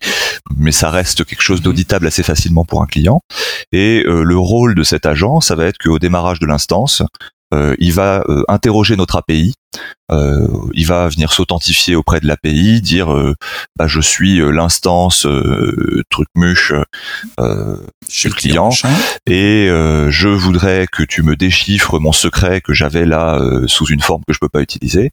mais 0.56 0.72
ça 0.72 0.90
reste 0.90 1.26
quelque 1.26 1.42
chose 1.42 1.60
mhm. 1.60 1.66
d'auditable 1.66 2.08
assez 2.08 2.24
facilement 2.24 2.64
pour 2.64 2.82
un 2.82 2.86
client. 2.86 3.22
Et 3.72 4.04
le 4.06 4.38
rôle 4.38 4.76
de 4.76 4.84
cet 4.84 5.06
agent, 5.06 5.42
ça 5.42 5.56
va 5.56 5.66
être 5.66 5.78
qu'au 5.78 6.00
démarrage 6.00 6.40
de 6.40 6.46
l'instance, 6.46 7.04
il 7.80 7.94
va 7.94 8.24
euh, 8.28 8.44
interroger 8.48 8.96
notre 8.96 9.18
API, 9.18 9.54
euh, 10.12 10.48
il 10.74 10.86
va 10.86 11.08
venir 11.10 11.34
s'authentifier 11.34 11.96
auprès 11.96 12.20
de 12.20 12.28
l'API, 12.28 12.82
dire 12.82 13.14
bah, 13.78 13.88
je 13.88 14.02
suis 14.02 14.38
l'instance 14.38 15.28
trucmuche 16.10 16.74
chez 18.10 18.30
le 18.30 18.34
client 18.34 18.70
et 19.26 19.68
je 19.68 20.28
voudrais 20.28 20.88
que 20.92 21.04
tu 21.04 21.24
me 21.24 21.36
déchiffres 21.36 22.00
mon 22.00 22.12
secret 22.12 22.62
que 22.62 22.74
j'avais 22.74 23.06
là 23.06 23.40
sous 23.68 23.88
une 23.88 24.02
forme 24.02 24.24
que 24.28 24.34
je 24.34 24.40
peux 24.40 24.50
pas 24.50 24.62
utiliser. 24.62 25.12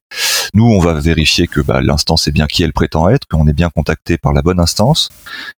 Nous, 0.55 0.65
on 0.65 0.81
va 0.81 0.95
vérifier 0.95 1.47
que 1.47 1.61
bah, 1.61 1.81
l'instance 1.81 2.29
est 2.29 2.33
bien 2.33 2.47
qui 2.47 2.63
elle 2.63 2.75
prétend 2.75 3.09
être, 3.09 3.27
qu'on 3.27 3.49
est 3.49 3.55
bien 3.55 3.71
contacté 3.71 4.19
par 4.19 4.33
la 4.33 4.43
bonne 4.43 4.61
instance. 4.61 5.09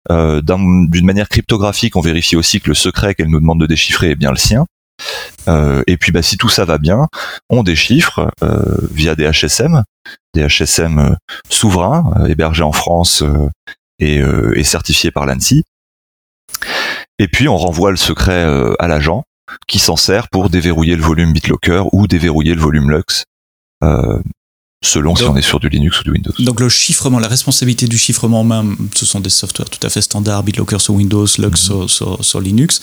D'une 0.09 1.05
manière 1.05 1.29
cryptographique, 1.29 1.95
on 1.95 2.01
vérifie 2.01 2.35
aussi 2.35 2.61
que 2.61 2.69
le 2.69 2.75
secret 2.75 3.15
qu'elle 3.15 3.29
nous 3.29 3.39
demande 3.39 3.59
de 3.59 3.65
déchiffrer 3.65 4.11
est 4.11 4.15
bien 4.15 4.31
le 4.31 4.37
sien. 4.37 4.65
Euh, 5.47 5.83
et 5.87 5.97
puis 5.97 6.11
bah, 6.11 6.21
si 6.21 6.37
tout 6.37 6.49
ça 6.49 6.65
va 6.65 6.77
bien, 6.77 7.07
on 7.49 7.63
déchiffre 7.63 8.31
euh, 8.43 8.77
via 8.91 9.15
des 9.15 9.29
HSM, 9.29 9.83
des 10.33 10.47
HSM 10.47 10.99
euh, 10.99 11.15
souverains, 11.49 12.25
hébergés 12.27 12.63
en 12.63 12.71
France 12.71 13.23
et, 13.99 14.21
et 14.55 14.63
certifiés 14.63 15.11
par 15.11 15.25
l'ANSI. 15.25 15.63
Et 17.19 17.27
puis 17.27 17.47
on 17.47 17.57
renvoie 17.57 17.91
le 17.91 17.97
secret 17.97 18.45
à 18.79 18.87
l'agent 18.87 19.23
qui 19.67 19.79
s'en 19.79 19.95
sert 19.95 20.29
pour 20.29 20.49
déverrouiller 20.49 20.95
le 20.95 21.03
volume 21.03 21.31
BitLocker 21.31 21.83
ou 21.91 22.07
déverrouiller 22.07 22.55
le 22.55 22.61
volume 22.61 22.89
Lux 22.89 23.25
selon 24.83 25.15
si 25.15 25.23
on 25.23 25.35
est 25.35 25.41
sur 25.41 25.59
du 25.59 25.69
Linux 25.69 26.01
ou 26.01 26.03
du 26.03 26.11
Windows. 26.11 26.33
Donc 26.39 26.59
le 26.59 26.69
chiffrement, 26.69 27.17
la 27.17 27.29
responsabilité 27.29 27.87
du 27.87 27.97
chiffrement 27.97 28.43
même, 28.43 28.75
ce 28.95 29.05
sont 29.05 29.21
des 29.21 29.29
softwares 29.29 29.69
tout 29.69 29.79
à 29.85 29.89
fait 29.89 30.01
standards, 30.01 30.43
BitLocker 30.43 30.79
sur 30.79 30.93
Windows, 30.93 31.25
Lux 31.37 31.69
mhm. 31.69 31.87
sur, 31.87 32.41
Linux, 32.41 32.81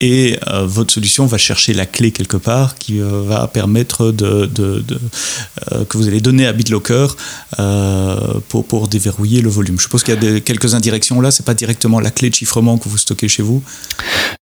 et 0.00 0.38
euh, 0.48 0.66
votre 0.66 0.94
solution 0.94 1.26
va 1.26 1.38
chercher 1.38 1.74
la 1.74 1.86
clé 1.86 2.10
quelque 2.10 2.38
part 2.38 2.76
qui 2.76 3.00
euh, 3.00 3.22
va 3.22 3.46
permettre 3.46 4.10
de, 4.10 4.50
euh, 4.58 5.84
que 5.84 5.98
vous 5.98 6.08
allez 6.08 6.20
donner 6.20 6.46
à 6.46 6.52
BitLocker 6.52 7.08
pour, 8.48 8.64
pour 8.66 8.88
déverrouiller 8.88 9.42
le 9.42 9.50
volume. 9.50 9.78
Je 9.78 9.84
suppose 9.84 10.02
qu'il 10.02 10.14
y 10.14 10.16
a 10.16 10.20
des, 10.20 10.40
quelques 10.40 10.74
indirections 10.74 11.20
là, 11.20 11.30
c'est 11.30 11.44
pas 11.44 11.54
directement 11.54 12.00
la 12.00 12.10
clé 12.10 12.30
de 12.30 12.34
chiffrement 12.34 12.78
que 12.78 12.88
vous 12.88 12.98
stockez 12.98 13.28
chez 13.28 13.42
vous 13.42 13.62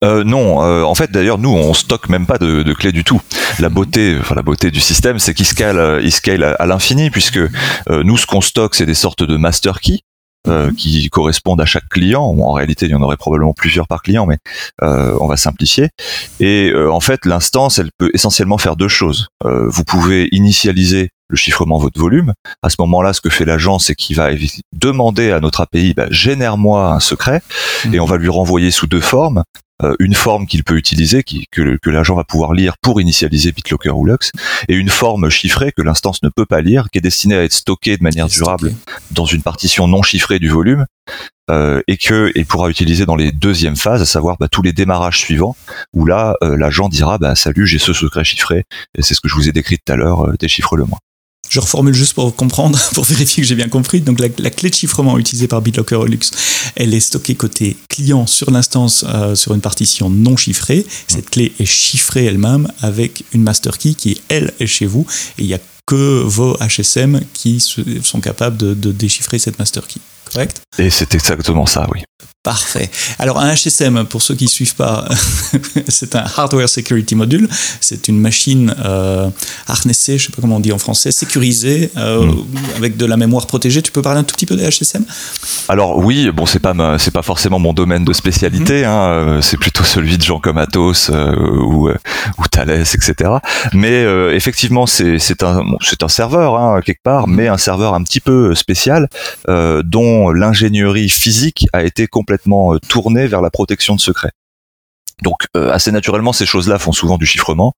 euh, 0.04 0.24
non, 0.24 0.64
euh, 0.64 0.84
en 0.84 0.94
fait 0.94 1.12
d'ailleurs 1.12 1.40
nous 1.40 1.50
on 1.50 1.74
stocke 1.74 2.10
même 2.10 2.28
pas 2.28 2.38
de, 2.38 2.62
de 2.62 2.74
clés 2.74 2.92
du 2.92 3.04
tout. 3.04 3.22
La 3.60 3.70
beauté, 3.70 4.16
enfin 4.20 4.36
la 4.36 4.44
beauté 4.44 4.70
du 4.70 4.80
système, 4.80 5.18
c'est 5.18 5.34
qu'il 5.34 5.48
scale, 5.48 5.80
euh, 5.80 6.02
il 6.04 6.12
scale 6.12 6.44
à, 6.44 6.66
l'infini 6.68 7.10
puisque 7.10 7.40
nous 7.90 8.18
ce 8.18 8.28
qu'on 8.28 8.42
stocke 8.42 8.76
c'est 8.76 8.86
des 8.86 8.94
sortes 8.94 9.24
de 9.24 9.38
master 9.38 9.80
keys 9.80 10.02
mhm. 10.48 10.76
qui 10.76 11.10
correspondent 11.10 11.62
à 11.62 11.66
chaque 11.66 11.90
client. 11.90 12.22
en 12.22 12.52
réalité, 12.52 12.86
il 12.86 12.92
y 12.92 12.96
en 12.96 13.02
aurait 13.02 13.18
probablement 13.18 13.54
plusieurs 13.54 13.88
par 13.88 14.04
client, 14.04 14.28
mais 14.28 14.38
on 14.82 15.28
va 15.28 15.38
simplifier. 15.38 15.90
Et 16.40 16.72
en 16.76 17.00
fait, 17.00 17.26
l'instance, 17.26 17.80
elle 17.80 17.90
peut 17.98 18.12
essentiellement 18.14 18.58
faire 18.58 18.76
deux 18.76 18.88
choses. 18.88 19.28
vous 19.44 19.84
pouvez 19.84 20.30
initialiser 20.32 21.10
le 21.30 21.36
chiffrement 21.36 21.78
de 21.78 21.84
votre 21.84 22.00
volume. 22.00 22.34
À 22.62 22.70
ce 22.70 22.76
moment-là, 22.80 23.14
ce 23.14 23.22
que 23.22 23.30
fait 23.30 23.46
l'agent, 23.46 23.80
c'est 23.80 23.96
qu'il 23.96 24.16
va 24.16 24.30
demander 24.74 25.32
à 25.32 25.40
notre 25.40 25.62
API, 25.62 25.94
bah, 25.94 26.08
génère-moi 26.10 26.94
un 26.94 27.00
secret, 27.00 27.42
mhm. 27.86 27.96
et 27.96 28.00
on 28.00 28.06
va 28.06 28.18
lui 28.18 28.30
renvoyer 28.30 28.72
sous 28.72 28.88
deux 28.88 29.02
formes. 29.02 29.44
Euh, 29.84 29.96
une 30.00 30.16
forme 30.16 30.48
qu'il 30.48 30.64
peut 30.64 30.76
utiliser, 30.76 31.22
qui, 31.22 31.46
que, 31.52 31.78
que 31.78 31.90
l'agent 31.92 32.16
va 32.16 32.24
pouvoir 32.24 32.54
lire 32.54 32.78
pour 32.82 33.00
initialiser 33.00 33.52
BitLocker 33.52 33.92
ou 33.92 34.06
Lux, 34.06 34.32
et 34.68 34.74
une 34.74 34.90
forme 34.90 35.30
chiffrée 35.30 35.72
que 35.72 35.84
l'instance 35.84 36.24
ne 36.24 36.30
peut 36.30 36.48
pas 36.48 36.62
lire, 36.62 36.88
qui 36.92 36.98
est 36.98 37.02
destinée 37.02 37.36
à 37.36 37.44
être 37.44 37.54
stockée 37.54 37.96
de 37.96 38.02
manière 38.02 38.28
durable 38.28 38.74
dans 39.12 39.26
une 39.26 39.44
partition 39.44 39.88
non 39.88 40.02
chiffrée 40.02 40.40
du 40.40 40.50
volume, 40.50 40.88
euh, 41.52 41.82
et 41.88 41.98
que 41.98 42.32
pourra 42.44 42.70
utiliser 42.70 43.06
dans 43.06 43.16
les 43.16 43.32
deuxièmes 43.32 43.76
phases, 43.76 44.02
à 44.02 44.06
savoir 44.06 44.38
bah, 44.40 44.48
tous 44.48 44.64
les 44.64 44.74
démarrages 44.74 45.20
suivants, 45.20 45.56
où 45.94 46.08
là 46.08 46.36
euh, 46.44 46.58
l'agent 46.58 46.90
dira 46.90 47.20
bah, 47.20 47.36
salut 47.36 47.68
j'ai 47.68 47.80
ce 47.80 47.94
secret 47.94 48.24
chiffré, 48.24 48.64
et 48.98 49.04
c'est 49.04 49.14
ce 49.14 49.22
que 49.22 49.30
je 49.30 49.36
vous 49.36 49.48
ai 49.48 49.52
décrit 49.52 49.78
tout 49.78 49.94
à 49.94 49.96
l'heure, 49.96 50.36
déchiffre-le 50.40 50.86
moi. 50.86 50.98
Je 51.50 51.60
reformule 51.60 51.94
juste 51.94 52.14
pour 52.14 52.36
comprendre, 52.36 52.80
pour 52.94 53.06
vérifier 53.06 53.44
que 53.44 53.48
j'ai 53.48 53.56
bien 53.56 53.70
compris. 53.70 54.02
Donc 54.02 54.20
la, 54.20 54.50
clé 54.50 54.70
de 54.70 54.76
chiffrement 54.76 55.18
utilisée 55.18 55.48
par 55.48 55.62
BitLocker 55.62 56.06
Lux, 56.08 56.32
elle 56.76 56.94
est 56.94 57.00
stockée 57.00 57.36
côté 57.36 57.78
client 57.90 58.28
sur 58.28 58.52
l'instance 58.52 59.06
euh, 59.08 59.36
sur 59.36 59.54
une 59.54 59.62
partition 59.62 60.10
non 60.10 60.38
chiffrée. 60.38 60.86
Cette 61.08 61.30
clé 61.30 61.54
est 61.60 61.66
chiffrée 61.66 62.26
elle-même 62.26 62.68
avec 62.82 63.24
une 63.34 63.44
master 63.44 63.78
key 63.78 63.94
qui 63.94 64.22
elle 64.30 64.54
est 64.60 64.68
chez 64.68 64.86
vous 64.86 65.06
et 65.38 65.44
il 65.44 65.48
n'y 65.48 65.54
a 65.54 65.60
que 65.86 66.22
vos 66.22 66.58
HSM 66.58 67.22
qui 67.34 67.64
sont 68.04 68.20
capables 68.20 68.58
de, 68.58 68.74
de 68.74 68.92
déchiffrer 68.92 69.40
cette 69.40 69.58
master 69.58 69.88
key. 69.88 70.02
Correct? 70.32 70.62
Et 70.78 70.90
c'est 70.90 71.16
exactement 71.16 71.66
ça, 71.66 71.88
oui. 71.94 72.04
Parfait. 72.48 72.90
Alors 73.20 73.40
un 73.40 73.54
HSM, 73.54 74.06
pour 74.06 74.22
ceux 74.22 74.34
qui 74.34 74.46
ne 74.46 74.50
suivent 74.50 74.76
pas, 74.76 75.06
c'est 75.90 76.16
un 76.16 76.24
Hardware 76.38 76.70
Security 76.70 77.14
Module. 77.14 77.50
C'est 77.82 78.08
une 78.08 78.22
machine 78.22 78.74
euh, 78.86 79.30
harnessée, 79.68 80.18
je 80.18 80.24
ne 80.24 80.28
sais 80.28 80.32
pas 80.34 80.42
comment 80.42 80.56
on 80.56 80.60
dit 80.62 80.72
en 80.72 80.78
français, 80.78 81.12
sécurisée, 81.12 81.92
euh, 81.98 82.26
hmm. 82.26 82.46
avec 82.78 82.96
de 82.96 83.06
la 83.06 83.18
mémoire 83.18 83.48
protégée. 83.48 83.82
Tu 83.82 83.92
peux 83.92 84.02
parler 84.02 84.22
un 84.22 84.24
tout 84.24 84.34
petit 84.34 84.46
peu 84.46 84.56
des 84.56 84.66
HSM 84.66 85.04
Alors 85.68 85.98
oui, 85.98 86.32
bon, 86.32 86.46
c'est 86.46 86.60
pas 86.60 86.74
pas 86.74 87.22
forcément 87.22 87.60
mon 87.60 87.74
domaine 87.74 88.06
de 88.06 88.14
spécialité. 88.14 88.84
Hmm. 88.84 88.90
Hein, 88.90 89.02
euh, 89.10 89.42
c'est 89.42 89.58
plutôt 89.58 89.84
celui 89.84 90.18
de 90.18 90.24
Jean 90.24 90.40
Comatos 90.40 91.10
ou, 91.10 91.90
ou 91.90 92.48
Thales, 92.50 92.72
etc. 92.72 93.30
Mais 93.74 94.04
effectivement, 94.34 94.88
c'est 94.88 95.44
un 95.44 95.64
c'est 95.82 96.02
un 96.02 96.08
serveur 96.08 96.58
hein, 96.58 96.80
quelque 96.80 97.04
part, 97.04 97.28
hmm. 97.28 97.36
mais 97.36 97.48
un 97.50 97.58
serveur 97.58 97.94
un 97.94 98.04
petit 98.04 98.22
peu 98.22 98.56
spécial 98.56 99.10
dont 99.48 100.32
l'ingénierie 100.32 101.10
physique 101.10 101.68
a 101.74 101.84
été 101.84 102.07
complètement 102.08 102.74
euh, 102.74 102.80
tourné 102.80 103.28
vers 103.28 103.42
la 103.42 103.50
protection 103.50 103.96
de 103.96 104.00
secrets. 104.00 104.32
Donc 105.24 105.48
euh, 105.56 105.72
assez 105.72 105.92
naturellement, 105.92 106.32
ces 106.32 106.46
choses-là 106.46 106.78
font 106.78 106.92
souvent 106.92 107.18
du 107.18 107.26
chiffrement. 107.26 107.74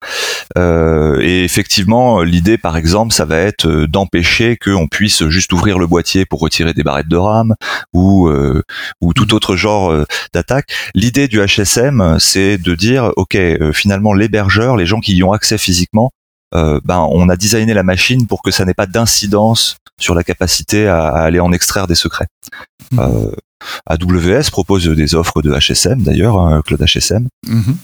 Euh, 0.57 1.21
et 1.21 1.45
effectivement, 1.45 2.21
l'idée, 2.21 2.57
par 2.57 2.75
exemple, 2.75 3.13
ça 3.13 3.23
va 3.23 3.37
être 3.37 3.65
d'empêcher 3.85 4.57
qu'on 4.57 4.87
puisse 4.89 5.25
juste 5.29 5.53
ouvrir 5.53 5.79
le 5.79 5.87
boîtier 5.87 6.25
pour 6.25 6.41
retirer 6.41 6.73
des 6.73 6.83
barrettes 6.83 7.07
de 7.07 7.15
RAM 7.15 7.55
ou 7.93 8.29
ou 8.99 9.13
tout 9.13 9.33
autre 9.33 9.55
genre 9.55 10.05
d'attaque. 10.33 10.67
L'idée 10.95 11.29
du 11.29 11.39
HSM, 11.39 12.17
c'est 12.19 12.57
de 12.57 12.75
dire, 12.75 13.13
ok, 13.15 13.37
finalement, 13.71 14.13
l'hébergeur, 14.13 14.75
les 14.75 14.85
gens 14.85 14.99
qui 14.99 15.15
y 15.15 15.23
ont 15.23 15.31
accès 15.31 15.57
physiquement, 15.57 16.11
ben 16.51 17.07
on 17.11 17.29
a 17.29 17.35
designé 17.35 17.73
la 17.73 17.83
machine 17.83 18.27
pour 18.27 18.41
que 18.41 18.51
ça 18.51 18.65
n'ait 18.65 18.73
pas 18.73 18.87
d'incidence 18.87 19.77
sur 19.99 20.15
la 20.15 20.23
capacité 20.23 20.87
à, 20.87 21.07
aller 21.09 21.39
en 21.39 21.51
extraire 21.51 21.87
des 21.87 21.95
secrets. 21.95 22.27
Mmh. 22.91 23.01
AWS 23.85 24.49
propose 24.51 24.87
des 24.87 25.15
offres 25.15 25.41
de 25.41 25.53
HSM 25.53 26.01
d'ailleurs, 26.01 26.39
hein, 26.39 26.61
Cloud 26.65 26.81
HSM. 26.81 27.27
Mhm. 27.47 27.77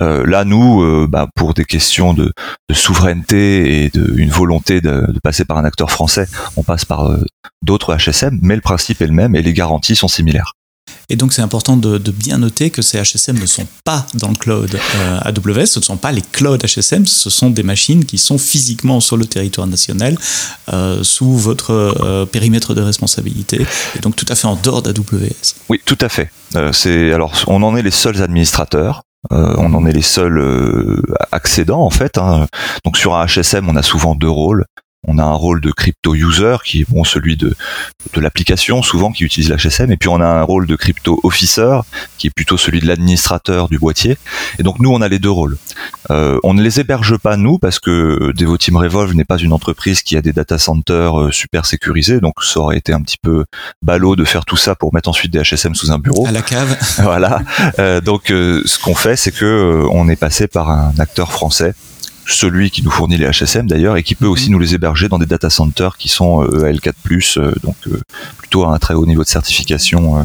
Euh, 0.00 0.26
là, 0.26 0.44
nous, 0.44 0.82
euh, 0.82 1.06
bah, 1.08 1.28
pour 1.34 1.54
des 1.54 1.64
questions 1.64 2.14
de, 2.14 2.32
souveraineté 2.72 3.84
et 3.84 3.90
d'une 3.90 4.30
volonté 4.30 4.80
de, 4.80 5.06
passer 5.22 5.44
par 5.44 5.58
un 5.58 5.64
acteur 5.64 5.90
français, 5.90 6.26
on 6.56 6.62
passe 6.62 6.84
par 6.84 7.10
euh, 7.10 7.18
d'autres 7.62 7.96
HSM, 7.96 8.38
mais 8.42 8.54
le 8.54 8.62
principe 8.62 9.02
est 9.02 9.06
le 9.06 9.12
même 9.12 9.36
et 9.36 9.42
les 9.42 9.52
garanties 9.52 9.96
sont 9.96 10.08
similaires. 10.08 10.54
Et 11.12 11.16
donc 11.16 11.34
c'est 11.34 11.42
important 11.42 11.76
de, 11.76 11.98
bien 12.10 12.38
noter 12.38 12.70
que 12.70 12.80
ces 12.80 12.98
HSM 12.98 13.38
ne 13.38 13.44
sont 13.44 13.66
pas 13.84 14.06
dans 14.14 14.28
le 14.28 14.34
cloud 14.34 14.74
euh, 14.74 15.18
AWS, 15.20 15.66
ce 15.66 15.78
ne 15.78 15.84
sont 15.84 15.98
pas 15.98 16.10
les 16.10 16.22
clouds 16.22 16.56
HSM, 16.56 17.04
ce 17.06 17.28
sont 17.28 17.50
des 17.50 17.62
machines 17.62 18.06
qui 18.06 18.16
sont 18.16 18.38
physiquement 18.38 18.98
sur 18.98 19.18
le 19.18 19.26
territoire 19.26 19.66
national 19.66 20.16
euh, 20.72 21.02
sous 21.02 21.36
votre 21.36 21.70
euh, 21.70 22.24
périmètre 22.24 22.72
de 22.72 22.80
responsabilité, 22.80 23.66
et 23.94 23.98
donc 23.98 24.16
tout 24.16 24.24
à 24.30 24.34
fait 24.34 24.46
en 24.46 24.56
dehors 24.56 24.80
d'AWS. 24.80 25.54
Oui, 25.68 25.82
tout 25.84 25.98
à 26.00 26.08
fait. 26.08 26.30
alors 26.54 27.34
on 27.46 27.62
en 27.62 27.76
est 27.76 27.82
les 27.82 27.90
seuls 27.90 28.22
administrateurs. 28.22 29.02
on 29.30 29.74
en 29.74 29.84
est 29.84 29.92
les 29.92 30.00
seuls 30.00 30.42
accédants 31.30 31.82
en 31.82 31.90
fait. 31.90 32.16
Hein. 32.16 32.46
Donc 32.86 32.96
sur 32.96 33.16
un 33.16 33.26
HSM, 33.26 33.68
on 33.68 33.76
a 33.76 33.82
souvent 33.82 34.14
deux 34.14 34.30
rôles 34.30 34.64
on 35.08 35.18
a 35.18 35.24
un 35.24 35.32
rôle 35.32 35.60
de 35.60 35.72
crypto 35.72 36.14
user 36.14 36.56
qui 36.64 36.82
est 36.82 36.86
bon 36.88 37.02
celui 37.02 37.36
de 37.36 37.54
de 38.14 38.20
l'application 38.20 38.82
souvent 38.82 39.10
qui 39.10 39.24
utilise 39.24 39.50
l'HSM 39.50 39.90
et 39.90 39.96
puis 39.96 40.08
on 40.08 40.20
a 40.20 40.26
un 40.26 40.42
rôle 40.42 40.66
de 40.66 40.76
crypto 40.76 41.18
officer 41.24 41.78
qui 42.18 42.28
est 42.28 42.30
plutôt 42.30 42.56
celui 42.56 42.80
de 42.80 42.86
l'administrateur 42.86 43.68
du 43.68 43.78
boîtier. 43.78 44.16
Et 44.58 44.62
donc 44.62 44.78
nous 44.78 44.92
on 44.92 45.00
a 45.00 45.08
les 45.08 45.18
deux 45.18 45.30
rôles. 45.30 45.56
Euh, 46.10 46.38
on 46.44 46.54
ne 46.54 46.62
les 46.62 46.78
héberge 46.78 47.16
pas 47.18 47.36
nous 47.36 47.58
parce 47.58 47.78
que 47.80 48.32
Devoteam 48.32 48.76
Revolve 48.76 49.14
n'est 49.14 49.24
pas 49.24 49.38
une 49.38 49.52
entreprise 49.52 50.02
qui 50.02 50.16
a 50.16 50.22
des 50.22 50.32
data 50.32 50.58
centers 50.58 51.20
euh, 51.20 51.32
super 51.32 51.66
sécurisés 51.66 52.20
donc 52.20 52.34
ça 52.42 52.60
aurait 52.60 52.78
été 52.78 52.92
un 52.92 53.00
petit 53.00 53.18
peu 53.20 53.44
ballot 53.82 54.14
de 54.14 54.24
faire 54.24 54.44
tout 54.44 54.56
ça 54.56 54.76
pour 54.76 54.94
mettre 54.94 55.08
ensuite 55.08 55.32
des 55.32 55.42
HSM 55.42 55.74
sous 55.74 55.90
un 55.90 55.98
bureau. 55.98 56.26
À 56.26 56.32
la 56.32 56.42
cave. 56.42 56.76
Voilà. 57.02 57.42
Euh, 57.78 58.00
donc 58.00 58.24
ce 58.28 58.78
qu'on 58.78 58.94
fait 58.94 59.16
c'est 59.16 59.32
que 59.32 59.84
on 59.90 60.08
est 60.08 60.16
passé 60.16 60.46
par 60.46 60.70
un 60.70 60.92
acteur 60.98 61.32
français 61.32 61.74
celui 62.26 62.70
qui 62.70 62.82
nous 62.82 62.90
fournit 62.90 63.16
les 63.16 63.28
HSM 63.30 63.66
d'ailleurs 63.66 63.96
et 63.96 64.02
qui 64.02 64.14
peut 64.14 64.26
aussi 64.26 64.46
mhm. 64.46 64.52
nous 64.52 64.58
les 64.58 64.74
héberger 64.74 65.08
dans 65.08 65.18
des 65.18 65.26
data 65.26 65.50
centers 65.50 65.96
qui 65.96 66.08
sont 66.08 66.42
EAL4+, 66.42 67.38
euh, 67.38 67.52
donc 67.62 67.76
euh, 67.86 68.00
plutôt 68.38 68.64
à 68.64 68.74
un 68.74 68.78
très 68.78 68.94
haut 68.94 69.06
niveau 69.06 69.22
de 69.22 69.28
certification 69.28 70.18
euh, 70.18 70.22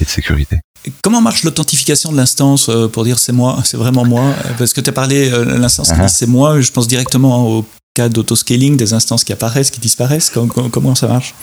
et 0.00 0.04
de 0.04 0.10
sécurité. 0.10 0.60
Comment 1.02 1.20
marche 1.20 1.44
l'authentification 1.44 2.10
de 2.10 2.16
l'instance 2.16 2.70
pour 2.92 3.04
dire 3.04 3.18
c'est 3.18 3.32
moi, 3.32 3.58
c'est 3.64 3.76
vraiment 3.76 4.06
moi? 4.06 4.32
Parce 4.56 4.72
que 4.72 4.80
tu 4.80 4.88
as 4.88 4.94
parlé 4.94 5.28
l'instance 5.28 5.88
qui 5.88 5.94
uh-huh. 5.94 6.06
dit 6.06 6.12
c'est 6.12 6.26
moi, 6.26 6.62
je 6.62 6.72
pense 6.72 6.88
directement 6.88 7.46
au 7.46 7.66
cas 7.94 8.08
d'autoscaling, 8.08 8.78
des 8.78 8.94
instances 8.94 9.22
qui 9.22 9.34
apparaissent, 9.34 9.70
qui 9.70 9.80
disparaissent. 9.80 10.30
Comment, 10.30 10.70
comment 10.70 10.94
ça 10.94 11.06
marche? 11.06 11.34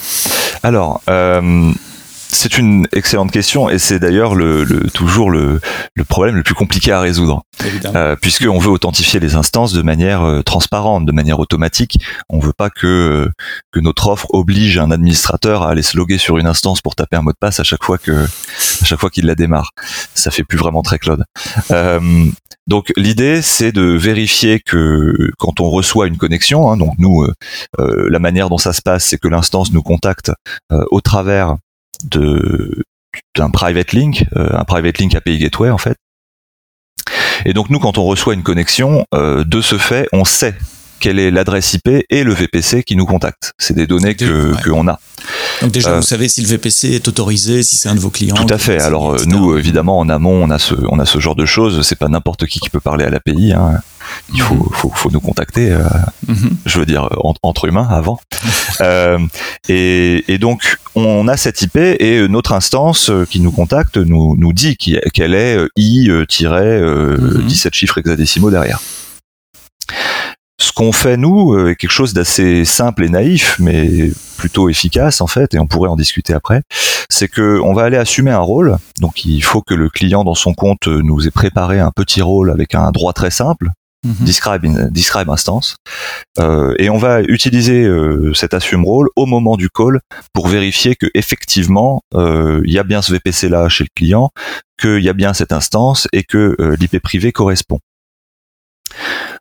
Alors, 0.63 1.03
c'est 2.37 2.57
une 2.57 2.87
excellente 2.93 3.31
question 3.31 3.67
et 3.67 3.79
c'est 3.79 3.99
d'ailleurs 3.99 4.35
le, 4.35 4.65
toujours 4.93 5.31
le, 5.31 5.59
problème 6.07 6.35
le 6.35 6.43
plus 6.43 6.53
compliqué 6.53 6.91
à 6.91 7.01
résoudre, 7.01 7.43
euh, 7.95 8.15
puisqu'on 8.15 8.59
veut 8.59 8.69
authentifier 8.69 9.19
les 9.19 9.35
instances 9.35 9.73
de 9.73 9.81
manière 9.81 10.21
euh, 10.21 10.43
transparente, 10.43 11.05
de 11.05 11.11
manière 11.11 11.39
automatique. 11.39 11.99
On 12.29 12.39
veut 12.39 12.53
pas 12.53 12.69
que 12.69 13.29
que 13.71 13.79
notre 13.79 14.07
offre 14.07 14.27
oblige 14.33 14.77
un 14.77 14.91
administrateur 14.91 15.63
à 15.63 15.71
aller 15.71 15.81
se 15.81 15.97
loguer 15.97 16.19
sur 16.19 16.37
une 16.37 16.45
instance 16.45 16.81
pour 16.81 16.95
taper 16.95 17.17
un 17.17 17.23
mot 17.23 17.31
de 17.31 17.37
passe 17.39 17.59
à 17.59 17.63
chaque 17.63 17.83
fois 17.83 17.97
que 17.97 18.25
à 18.81 18.85
chaque 18.85 18.99
fois 18.99 19.09
qu'il 19.09 19.25
la 19.25 19.35
démarre. 19.35 19.71
Ça 20.13 20.29
fait 20.29 20.43
plus 20.43 20.57
vraiment 20.57 20.83
très 20.83 20.99
Claude. 20.99 21.23
Euh, 21.71 22.25
donc 22.67 22.93
l'idée 22.97 23.41
c'est 23.41 23.71
de 23.71 23.81
vérifier 23.81 24.59
que 24.59 25.31
quand 25.39 25.59
on 25.59 25.69
reçoit 25.69 26.07
une 26.07 26.17
connexion, 26.17 26.69
hein, 26.69 26.77
donc 26.77 26.93
nous 26.99 27.25
la 27.77 28.19
manière 28.19 28.49
dont 28.49 28.57
ça 28.57 28.73
se 28.73 28.81
passe, 28.81 29.05
c'est 29.05 29.17
que 29.17 29.27
l'instance 29.27 29.71
nous 29.71 29.81
contacte 29.81 30.31
au 30.69 31.01
travers 31.01 31.55
de 32.05 32.83
d'un 33.35 33.49
private 33.49 33.93
link, 33.93 34.25
euh, 34.35 34.49
un 34.51 34.63
private 34.63 34.99
link 34.99 35.15
API 35.15 35.39
gateway 35.39 35.69
en 35.69 35.77
fait. 35.77 35.97
Et 37.45 37.53
donc 37.53 37.69
nous, 37.69 37.79
quand 37.79 37.97
on 37.97 38.03
reçoit 38.03 38.33
une 38.33 38.43
connexion, 38.43 39.05
euh, 39.13 39.43
de 39.43 39.61
ce 39.61 39.77
fait, 39.77 40.07
on 40.11 40.25
sait 40.25 40.55
quelle 40.99 41.19
est 41.19 41.31
l'adresse 41.31 41.73
IP 41.73 41.89
et 42.09 42.23
le 42.23 42.33
VPC 42.33 42.83
qui 42.83 42.95
nous 42.95 43.05
contacte. 43.05 43.53
C'est 43.57 43.75
des 43.75 43.87
données 43.87 44.15
que 44.15 44.53
qu'on 44.63 44.87
a. 44.87 44.99
Donc 45.61 45.71
déjà, 45.71 45.95
vous 45.95 46.01
savez 46.01 46.29
si 46.29 46.41
le 46.41 46.47
VPC 46.47 46.93
est 46.95 47.07
autorisé, 47.07 47.63
si 47.63 47.75
c'est 47.75 47.89
un 47.89 47.95
de 47.95 47.99
vos 47.99 48.09
clients. 48.09 48.35
Tout 48.35 48.53
à 48.53 48.57
fait. 48.57 48.81
Alors 48.81 49.15
nous, 49.25 49.57
évidemment, 49.57 49.99
en 49.99 50.09
amont, 50.09 50.43
on 50.43 50.49
a 50.49 50.59
ce, 50.59 50.75
on 50.89 50.99
a 50.99 51.05
ce 51.05 51.19
genre 51.19 51.35
de 51.35 51.45
choses. 51.45 51.81
C'est 51.81 51.97
pas 51.97 52.07
n'importe 52.07 52.45
qui 52.45 52.59
qui 52.59 52.69
peut 52.69 52.79
parler 52.79 53.05
à 53.05 53.09
l'API. 53.09 53.53
Hein 53.53 53.81
il 54.33 54.41
faut, 54.41 54.55
mhm. 54.55 54.69
faut, 54.71 54.91
faut, 54.93 55.09
nous 55.11 55.19
contacter, 55.19 55.71
euh, 55.71 55.83
mhm. 56.27 56.57
je 56.65 56.79
veux 56.79 56.85
dire 56.85 57.09
entre 57.43 57.65
humains 57.65 57.87
avant. 57.89 58.19
euh, 58.81 59.19
et, 59.69 60.23
et, 60.27 60.37
donc 60.37 60.77
on 60.95 61.27
a 61.27 61.37
cette 61.37 61.61
IP 61.61 61.77
et 61.77 62.27
notre 62.27 62.53
instance 62.53 63.09
euh, 63.09 63.25
qui 63.25 63.39
nous 63.39 63.51
contacte 63.51 63.97
nous, 63.97 64.35
nous 64.37 64.53
dit 64.53 64.77
qu'elle 64.77 65.33
est 65.33 65.57
euh, 65.57 65.69
i-17 65.75 67.73
chiffres 67.73 67.97
hexadécimaux 67.97 68.51
derrière. 68.51 68.79
Ce 70.59 70.71
qu'on 70.71 70.91
fait 70.91 71.17
nous 71.17 71.67
est 71.67 71.75
quelque 71.75 71.91
chose 71.91 72.13
d'assez 72.13 72.65
simple 72.65 73.03
et 73.03 73.09
naïf, 73.09 73.57
mais 73.59 74.11
plutôt 74.37 74.69
efficace 74.69 75.21
en 75.21 75.27
fait, 75.27 75.53
et 75.53 75.59
on 75.59 75.67
pourrait 75.67 75.89
en 75.89 75.95
discuter 75.95 76.33
après. 76.33 76.61
C'est 77.09 77.27
que 77.27 77.59
on 77.61 77.73
va 77.73 77.83
aller 77.83 77.97
assumer 77.97 78.31
un 78.31 78.39
rôle. 78.39 78.77
Donc 78.99 79.25
il 79.25 79.41
faut 79.41 79.61
que 79.61 79.73
le 79.73 79.89
client 79.89 80.23
dans 80.23 80.35
son 80.35 80.53
compte 80.53 80.87
nous 80.87 81.27
ait 81.27 81.31
préparé 81.31 81.79
un 81.79 81.91
petit 81.91 82.21
rôle 82.21 82.49
avec 82.49 82.75
un 82.75 82.91
droit 82.91 83.13
très 83.13 83.31
simple. 83.31 83.69
Mhm. 84.05 84.25
describe, 84.25 84.91
describe 84.91 85.29
instance. 85.29 85.75
Euh, 86.39 86.75
et 86.77 86.89
on 86.89 86.97
va 86.97 87.21
utiliser 87.21 87.83
euh, 87.83 88.33
cet 88.33 88.53
assume 88.53 88.85
role 88.85 89.09
au 89.15 89.25
moment 89.25 89.57
du 89.57 89.69
call 89.69 89.99
pour 90.33 90.47
vérifier 90.47 90.95
que 90.95 91.07
effectivement 91.13 92.01
euh, 92.13 92.61
il 92.63 92.71
y 92.71 92.79
a 92.79 92.83
bien 92.83 93.01
ce 93.01 93.11
VPC 93.11 93.49
là 93.49 93.67
chez 93.69 93.83
le 93.83 93.89
client, 93.95 94.29
qu'il 94.79 95.03
y 95.03 95.09
a 95.09 95.13
bien 95.13 95.33
cette 95.33 95.51
instance 95.51 96.07
et 96.13 96.23
que 96.23 96.55
l'IP 96.79 96.99
privé 96.99 97.31
correspond. 97.31 97.79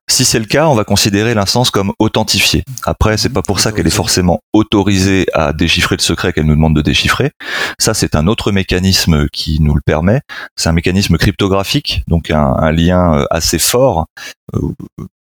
Si 0.09 0.25
c'est 0.25 0.39
le 0.39 0.45
cas, 0.45 0.69
on 0.69 0.75
va 0.75 0.85
considérer 0.85 1.35
l'instance 1.35 1.71
comme 1.71 1.93
authentifiée. 1.99 2.63
Après, 2.85 3.17
c'est 3.17 3.29
pas 3.29 3.43
pour 3.43 3.59
ça 3.59 3.73
qu'elle 3.73 3.87
est 3.87 3.91
forcément 3.91 4.41
autorisée 4.53 5.27
à 5.35 5.53
déchiffrer 5.53 5.97
le 5.97 6.03
secret 6.03 6.33
qu'elle 6.33 6.47
nous 6.47 6.55
demande 6.55 6.77
de 6.77 6.83
déchiffrer. 6.83 7.33
Ça, 7.79 7.93
c'est 7.93 8.15
un 8.15 8.27
autre 8.29 8.53
mécanisme 8.53 9.27
qui 9.33 9.61
nous 9.61 9.75
le 9.75 9.81
permet. 9.85 10.21
C'est 10.55 10.69
un 10.69 10.73
mécanisme 10.73 11.19
cryptographique, 11.19 12.03
donc 12.07 12.31
un, 12.31 12.71
lien 12.71 13.19
euh, 13.19 13.25
assez 13.31 13.59
fort, 13.59 14.07
euh, 14.55 14.61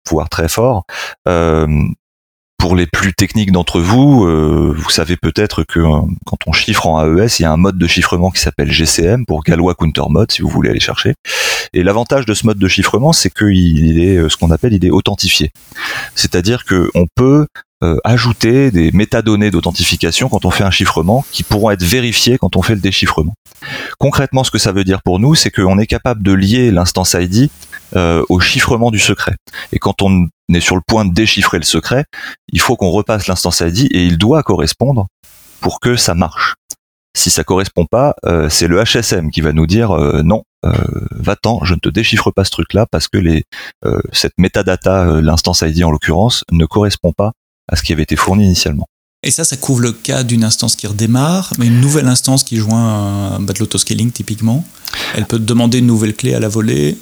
voire 0.09 0.29
très 0.29 0.49
fort, 0.49 0.85
euh, 1.27 1.67
pour 2.61 2.75
les 2.75 2.85
plus 2.85 3.13
techniques 3.13 3.51
d'entre 3.51 3.81
vous, 3.81 4.23
euh, 4.23 4.71
vous 4.77 4.91
savez 4.91 5.17
peut-être 5.17 5.63
que 5.63 5.79
euh, 5.79 6.01
quand 6.27 6.37
on 6.45 6.51
chiffre 6.51 6.85
en 6.85 7.03
AES, 7.03 7.39
il 7.39 7.41
y 7.41 7.45
a 7.45 7.51
un 7.51 7.57
mode 7.57 7.79
de 7.79 7.87
chiffrement 7.87 8.29
qui 8.29 8.39
s'appelle 8.39 8.71
GCM 8.71 9.25
pour 9.25 9.43
Galois 9.43 9.73
Counter 9.73 10.03
Mode, 10.09 10.31
si 10.31 10.43
vous 10.43 10.47
voulez 10.47 10.69
aller 10.69 10.79
chercher. 10.79 11.15
Et 11.73 11.81
l'avantage 11.81 12.27
de 12.27 12.35
ce 12.35 12.45
mode 12.45 12.59
de 12.59 12.67
chiffrement, 12.67 13.13
c'est 13.13 13.33
qu'il 13.33 13.99
est 13.99 14.15
euh, 14.15 14.29
ce 14.29 14.37
qu'on 14.37 14.51
appelle 14.51 14.73
il 14.73 14.85
est 14.85 14.91
authentifié. 14.91 15.51
C'est-à-dire 16.13 16.63
qu'on 16.65 17.07
peut 17.15 17.47
ajouter 18.03 18.69
des 18.69 18.91
métadonnées 18.91 19.49
d'authentification 19.49 20.29
quand 20.29 20.45
on 20.45 20.51
fait 20.51 20.63
un 20.63 20.69
chiffrement 20.69 21.25
qui 21.31 21.41
pourront 21.41 21.71
être 21.71 21.81
vérifiées 21.81 22.37
quand 22.37 22.55
on 22.55 22.61
fait 22.61 22.75
le 22.75 22.79
déchiffrement. 22.79 23.33
Concrètement, 23.97 24.43
ce 24.43 24.51
que 24.51 24.59
ça 24.59 24.71
veut 24.71 24.83
dire 24.83 25.01
pour 25.01 25.17
nous, 25.17 25.33
c'est 25.33 25.49
qu'on 25.49 25.79
est 25.79 25.87
capable 25.87 26.21
de 26.21 26.31
lier 26.31 26.69
l'instance 26.69 27.15
ID 27.19 27.49
euh, 27.95 28.23
au 28.29 28.39
chiffrement 28.39 28.91
du 28.91 28.99
secret. 28.99 29.35
Et 29.71 29.79
quand 29.79 30.01
on 30.01 30.27
est 30.53 30.59
sur 30.59 30.75
le 30.75 30.81
point 30.85 31.05
de 31.05 31.13
déchiffrer 31.13 31.57
le 31.57 31.63
secret, 31.63 32.05
il 32.51 32.59
faut 32.59 32.75
qu'on 32.75 32.89
repasse 32.89 33.27
l'instance 33.27 33.61
ID 33.61 33.87
et 33.91 34.05
il 34.05 34.17
doit 34.17 34.43
correspondre 34.43 35.07
pour 35.59 35.79
que 35.79 35.95
ça 35.95 36.13
marche. 36.15 36.55
Si 37.15 37.29
ça 37.29 37.43
correspond 37.43 37.85
pas, 37.85 38.15
euh, 38.25 38.47
c'est 38.49 38.67
le 38.67 38.81
HSM 38.81 39.31
qui 39.31 39.41
va 39.41 39.51
nous 39.51 39.67
dire 39.67 39.91
euh, 39.91 40.21
non, 40.23 40.43
va-t'en, 41.11 41.63
je 41.63 41.73
ne 41.73 41.79
te 41.79 41.89
déchiffre 41.89 42.31
pas 42.31 42.45
ce 42.45 42.51
truc-là 42.51 42.85
parce 42.91 43.07
que 43.07 43.17
les, 43.17 43.45
cette 44.13 44.33
metadata, 44.37 45.19
l'instance 45.19 45.61
ID 45.61 45.83
en 45.83 45.89
l'occurrence, 45.89 46.43
ne 46.51 46.65
correspond 46.65 47.13
pas 47.13 47.31
à 47.67 47.75
ce 47.75 47.81
qui 47.81 47.93
avait 47.93 48.03
été 48.03 48.15
fourni 48.15 48.45
initialement. 48.45 48.87
Et 49.23 49.29
ça, 49.29 49.43
ça 49.43 49.55
couvre 49.55 49.81
le 49.81 49.91
cas 49.91 50.23
d'une 50.23 50.43
instance 50.43 50.75
qui 50.75 50.87
redémarre, 50.87 51.53
mais 51.59 51.67
une 51.67 51.79
nouvelle 51.79 52.07
instance 52.07 52.43
qui 52.43 52.57
joint 52.57 53.35
un 53.35 53.39
bah, 53.39 53.53
de 53.53 53.59
l'autoscaling 53.59 54.11
typiquement. 54.11 54.65
Elle 55.15 55.25
peut 55.25 55.37
demander 55.37 55.77
une 55.77 55.85
nouvelle 55.85 56.15
clé 56.15 56.33
à 56.33 56.39
la 56.39 56.47
volée 56.47 56.97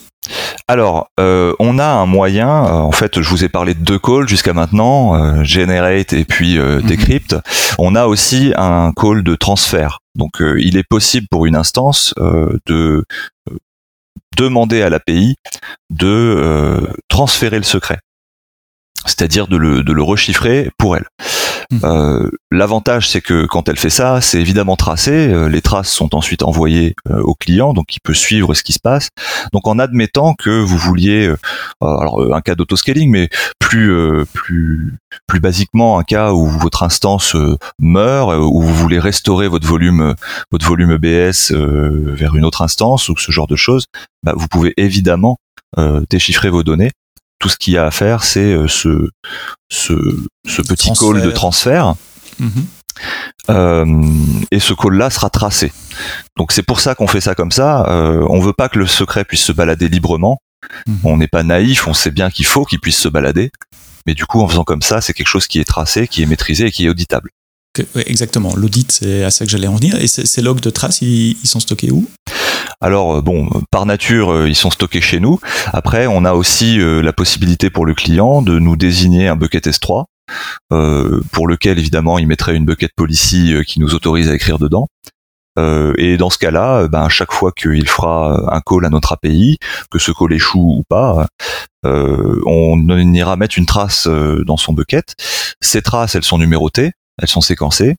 alors, 0.67 1.09
euh, 1.19 1.53
on 1.59 1.79
a 1.79 1.85
un 1.85 2.05
moyen. 2.05 2.65
Euh, 2.65 2.71
en 2.71 2.91
fait, 2.91 3.21
je 3.21 3.29
vous 3.29 3.43
ai 3.43 3.49
parlé 3.49 3.73
de 3.73 3.83
deux 3.83 3.99
calls 3.99 4.27
jusqu'à 4.27 4.53
maintenant, 4.53 5.15
euh, 5.15 5.43
generate 5.43 6.13
et 6.13 6.25
puis 6.25 6.57
mhm. 6.57 6.81
decrypt. 6.83 7.35
On 7.77 7.95
a 7.95 8.05
aussi 8.05 8.53
un 8.55 8.91
call 8.95 9.23
de 9.23 9.35
transfert. 9.35 9.99
Donc, 10.15 10.41
il 10.41 10.77
est 10.77 10.87
possible 10.87 11.27
pour 11.31 11.45
une 11.45 11.55
instance 11.55 12.13
de 12.65 13.05
demander 14.35 14.81
à 14.81 14.89
l'API 14.89 15.35
de 15.89 16.89
transférer 17.07 17.57
le 17.57 17.63
secret, 17.63 17.99
c'est-à-dire 19.05 19.47
de 19.47 19.55
le, 19.55 19.83
de 19.83 19.93
le 19.93 20.03
rechiffrer 20.03 20.71
pour 20.77 20.97
elle. 20.97 21.05
Mmh. 21.71 21.79
Euh, 21.83 22.31
l'avantage, 22.49 23.07
c'est 23.07 23.21
que 23.21 23.45
quand 23.45 23.69
elle 23.69 23.77
fait 23.77 23.91
ça, 23.91 24.21
c'est 24.21 24.41
évidemment 24.41 24.75
tracé. 24.75 25.11
Euh, 25.11 25.47
les 25.47 25.61
traces 25.61 25.91
sont 25.91 26.15
ensuite 26.15 26.41
envoyées 26.41 26.95
euh, 27.07 27.21
au 27.21 27.35
client, 27.35 27.73
donc 27.73 27.95
il 27.95 27.99
peut 27.99 28.15
suivre 28.15 28.55
ce 28.55 28.63
qui 28.63 28.73
se 28.73 28.79
passe. 28.79 29.09
Donc 29.53 29.67
en 29.67 29.77
admettant 29.77 30.33
que 30.33 30.49
vous 30.49 30.77
vouliez, 30.77 31.31
alors 31.79 32.33
un 32.33 32.41
cas 32.41 32.55
d'autoscaling, 32.55 33.11
mais 33.11 33.29
plus 33.59 33.93
plus 34.33 34.97
plus 35.27 35.39
basiquement 35.39 35.99
un 35.99 36.03
cas 36.03 36.31
où 36.33 36.47
votre 36.47 36.81
instance 36.81 37.35
meurt, 37.79 38.35
où 38.35 38.61
vous 38.61 38.73
voulez 38.73 38.99
restaurer 38.99 39.47
votre 39.47 39.67
volume 39.67 40.15
votre 40.51 40.65
volume 40.65 40.91
EBS 40.91 41.51
vers 41.51 42.35
une 42.35 42.45
autre 42.45 42.63
instance 42.63 43.09
ou 43.09 43.17
ce 43.17 43.31
genre 43.31 43.47
de 43.47 43.55
choses, 43.55 43.85
bah, 44.23 44.33
vous 44.35 44.47
pouvez 44.47 44.73
évidemment 44.77 45.37
déchiffrer 46.09 46.49
vos 46.49 46.63
données 46.63 46.91
tout 47.39 47.49
ce 47.49 47.57
qu'il 47.57 47.73
y 47.73 47.77
a 47.77 47.85
à 47.85 47.91
faire, 47.91 48.23
c'est 48.23 48.53
euh, 48.53 48.67
ce, 48.67 49.09
ce, 49.69 49.93
ce 50.45 50.61
petit 50.61 50.91
call 50.93 51.21
de 51.21 51.31
transfert. 51.31 51.95
Mhm. 52.39 52.65
Euh, 53.49 53.85
et 54.51 54.59
ce 54.59 54.73
call-là 54.73 55.09
sera 55.09 55.29
tracé. 55.29 55.71
Donc 56.37 56.51
c'est 56.51 56.63
pour 56.63 56.81
ça 56.81 56.95
qu'on 56.95 57.07
fait 57.07 57.21
ça 57.21 57.33
comme 57.33 57.51
ça. 57.51 57.85
Euh, 57.89 58.25
on 58.29 58.39
veut 58.41 58.53
pas 58.53 58.67
que 58.67 58.77
le 58.77 58.87
secret 58.87 59.23
puisse 59.23 59.43
se 59.43 59.53
balader 59.53 59.87
librement. 59.87 60.39
Mhm. 60.85 60.99
On 61.05 61.17
n'est 61.17 61.27
pas 61.27 61.43
naïf, 61.43 61.87
on 61.87 61.93
sait 61.93 62.11
bien 62.11 62.29
qu'il 62.29 62.45
faut 62.45 62.65
qu'il 62.65 62.79
puisse 62.79 62.97
se 62.97 63.07
balader. 63.07 63.51
Mais 64.05 64.13
du 64.13 64.25
coup, 64.25 64.41
en 64.41 64.47
faisant 64.47 64.63
comme 64.65 64.81
ça, 64.81 65.01
c'est 65.01 65.13
quelque 65.13 65.27
chose 65.27 65.47
qui 65.47 65.59
est 65.59 65.65
tracé, 65.65 66.07
qui 66.07 66.21
est 66.21 66.25
maîtrisé 66.25 66.67
et 66.67 66.71
qui 66.71 66.85
est 66.85 66.89
auditable. 66.89 67.31
exactement. 68.05 68.53
L'audit, 68.55 68.91
c'est 68.91 69.23
à 69.23 69.29
ça 69.29 69.45
que 69.45 69.51
j'allais 69.51 69.67
en 69.67 69.75
venir. 69.75 69.95
Et 69.95 70.07
ces 70.07 70.41
logs 70.41 70.59
de 70.59 70.69
traces, 70.69 71.01
ils 71.01 71.37
sont 71.45 71.59
stockés 71.59 71.91
où? 71.91 72.05
Alors 72.81 73.17
euh, 73.17 73.21
bon, 73.21 73.49
par 73.71 73.85
nature, 73.85 74.31
euh, 74.31 74.49
ils 74.49 74.55
sont 74.55 74.71
stockés 74.71 75.01
chez 75.01 75.19
nous. 75.19 75.39
Après, 75.73 76.07
on 76.07 76.25
a 76.25 76.33
aussi 76.33 76.79
euh, 76.79 77.01
la 77.01 77.13
possibilité 77.13 77.69
pour 77.69 77.85
le 77.85 77.93
client 77.93 78.41
de 78.41 78.57
nous 78.59 78.75
désigner 78.75 79.27
un 79.27 79.35
bucket 79.35 79.67
S3, 79.67 80.05
pour 81.31 81.47
lequel 81.47 81.79
évidemment 81.79 82.19
il 82.19 82.27
mettrait 82.27 82.55
une 82.55 82.65
bucket 82.65 82.91
policy 82.95 83.55
qui 83.65 83.79
nous 83.79 83.95
autorise 83.95 84.29
à 84.29 84.35
écrire 84.35 84.59
dedans. 84.59 84.87
et 85.57 86.17
dans 86.17 86.29
ce 86.29 86.37
cas-là, 86.37 86.87
ben, 86.87 87.09
chaque 87.09 87.31
fois 87.31 87.51
qu'il 87.51 87.87
fera 87.89 88.55
un 88.55 88.61
call 88.61 88.85
à 88.85 88.89
notre 88.89 89.13
API, 89.13 89.57
que 89.89 89.97
ce 89.97 90.11
call 90.11 90.33
échoue 90.33 90.75
ou 90.77 90.83
pas, 90.87 91.25
on 91.83 93.13
ira 93.13 93.35
mettre 93.37 93.57
une 93.57 93.65
trace 93.65 94.07
dans 94.07 94.57
son 94.57 94.73
bucket. 94.73 95.15
Ces 95.61 95.81
traces, 95.81 96.13
elles 96.13 96.23
sont 96.23 96.37
numérotées, 96.37 96.91
elles 97.19 97.27
sont 97.27 97.41
séquencées, 97.41 97.95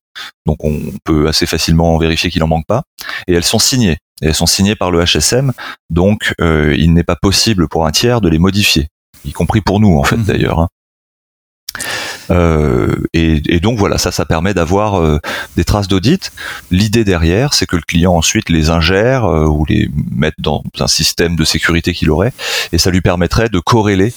donc 0.47 0.63
on 0.63 0.79
peut 1.05 1.27
assez 1.27 1.47
facilement 1.47 1.99
vérifier 1.99 2.31
qu'il 2.31 2.45
en 2.45 2.49
manque 2.49 2.67
pas, 2.69 2.85
et 3.27 3.35
elles 3.35 3.43
sont 3.43 3.59
signées 3.59 3.99
et 4.23 4.27
elles 4.29 4.35
sont 4.35 4.47
signées 4.47 4.77
par 4.77 4.91
le 4.91 5.05
HSM, 5.05 5.53
donc 5.89 6.35
euh, 6.41 6.75
il 6.79 6.93
n'est 6.95 7.05
pas 7.05 7.17
possible 7.17 7.69
pour 7.69 7.87
un 7.87 7.91
tiers 7.91 8.21
de 8.21 8.29
les 8.29 8.39
modifier, 8.39 8.89
y 9.25 9.33
compris 9.33 9.61
pour 9.61 9.81
nous 9.81 9.99
en 9.99 10.05
fait 10.05 10.17
mhm. 10.17 10.25
d'ailleurs. 10.25 10.61
Hein. 10.61 10.69
Euh, 12.31 12.97
et, 13.13 13.59
donc 13.59 13.79
voilà, 13.79 13.99
ça, 13.99 14.13
ça 14.13 14.25
permet 14.25 14.55
d'avoir 14.55 15.01
euh, 15.01 15.19
des 15.57 15.65
traces 15.65 15.89
d'audit. 15.89 16.31
L'idée 16.71 17.03
derrière, 17.03 17.55
c'est 17.55 17.67
que 17.67 17.75
le 17.75 17.83
client 17.83 18.15
ensuite 18.15 18.51
les 18.51 18.71
ingère 18.71 19.25
ou 19.25 19.65
les 19.65 19.89
mette 20.13 20.35
dans 20.39 20.63
un 20.79 20.87
système 20.87 21.35
de 21.35 21.45
sécurité 21.45 21.93
qu'il 21.93 22.09
aurait, 22.11 22.33
et 22.73 22.79
ça 22.79 22.91
lui 22.91 23.01
permettrait 23.01 23.49
de 23.49 23.59
corréler 23.59 24.13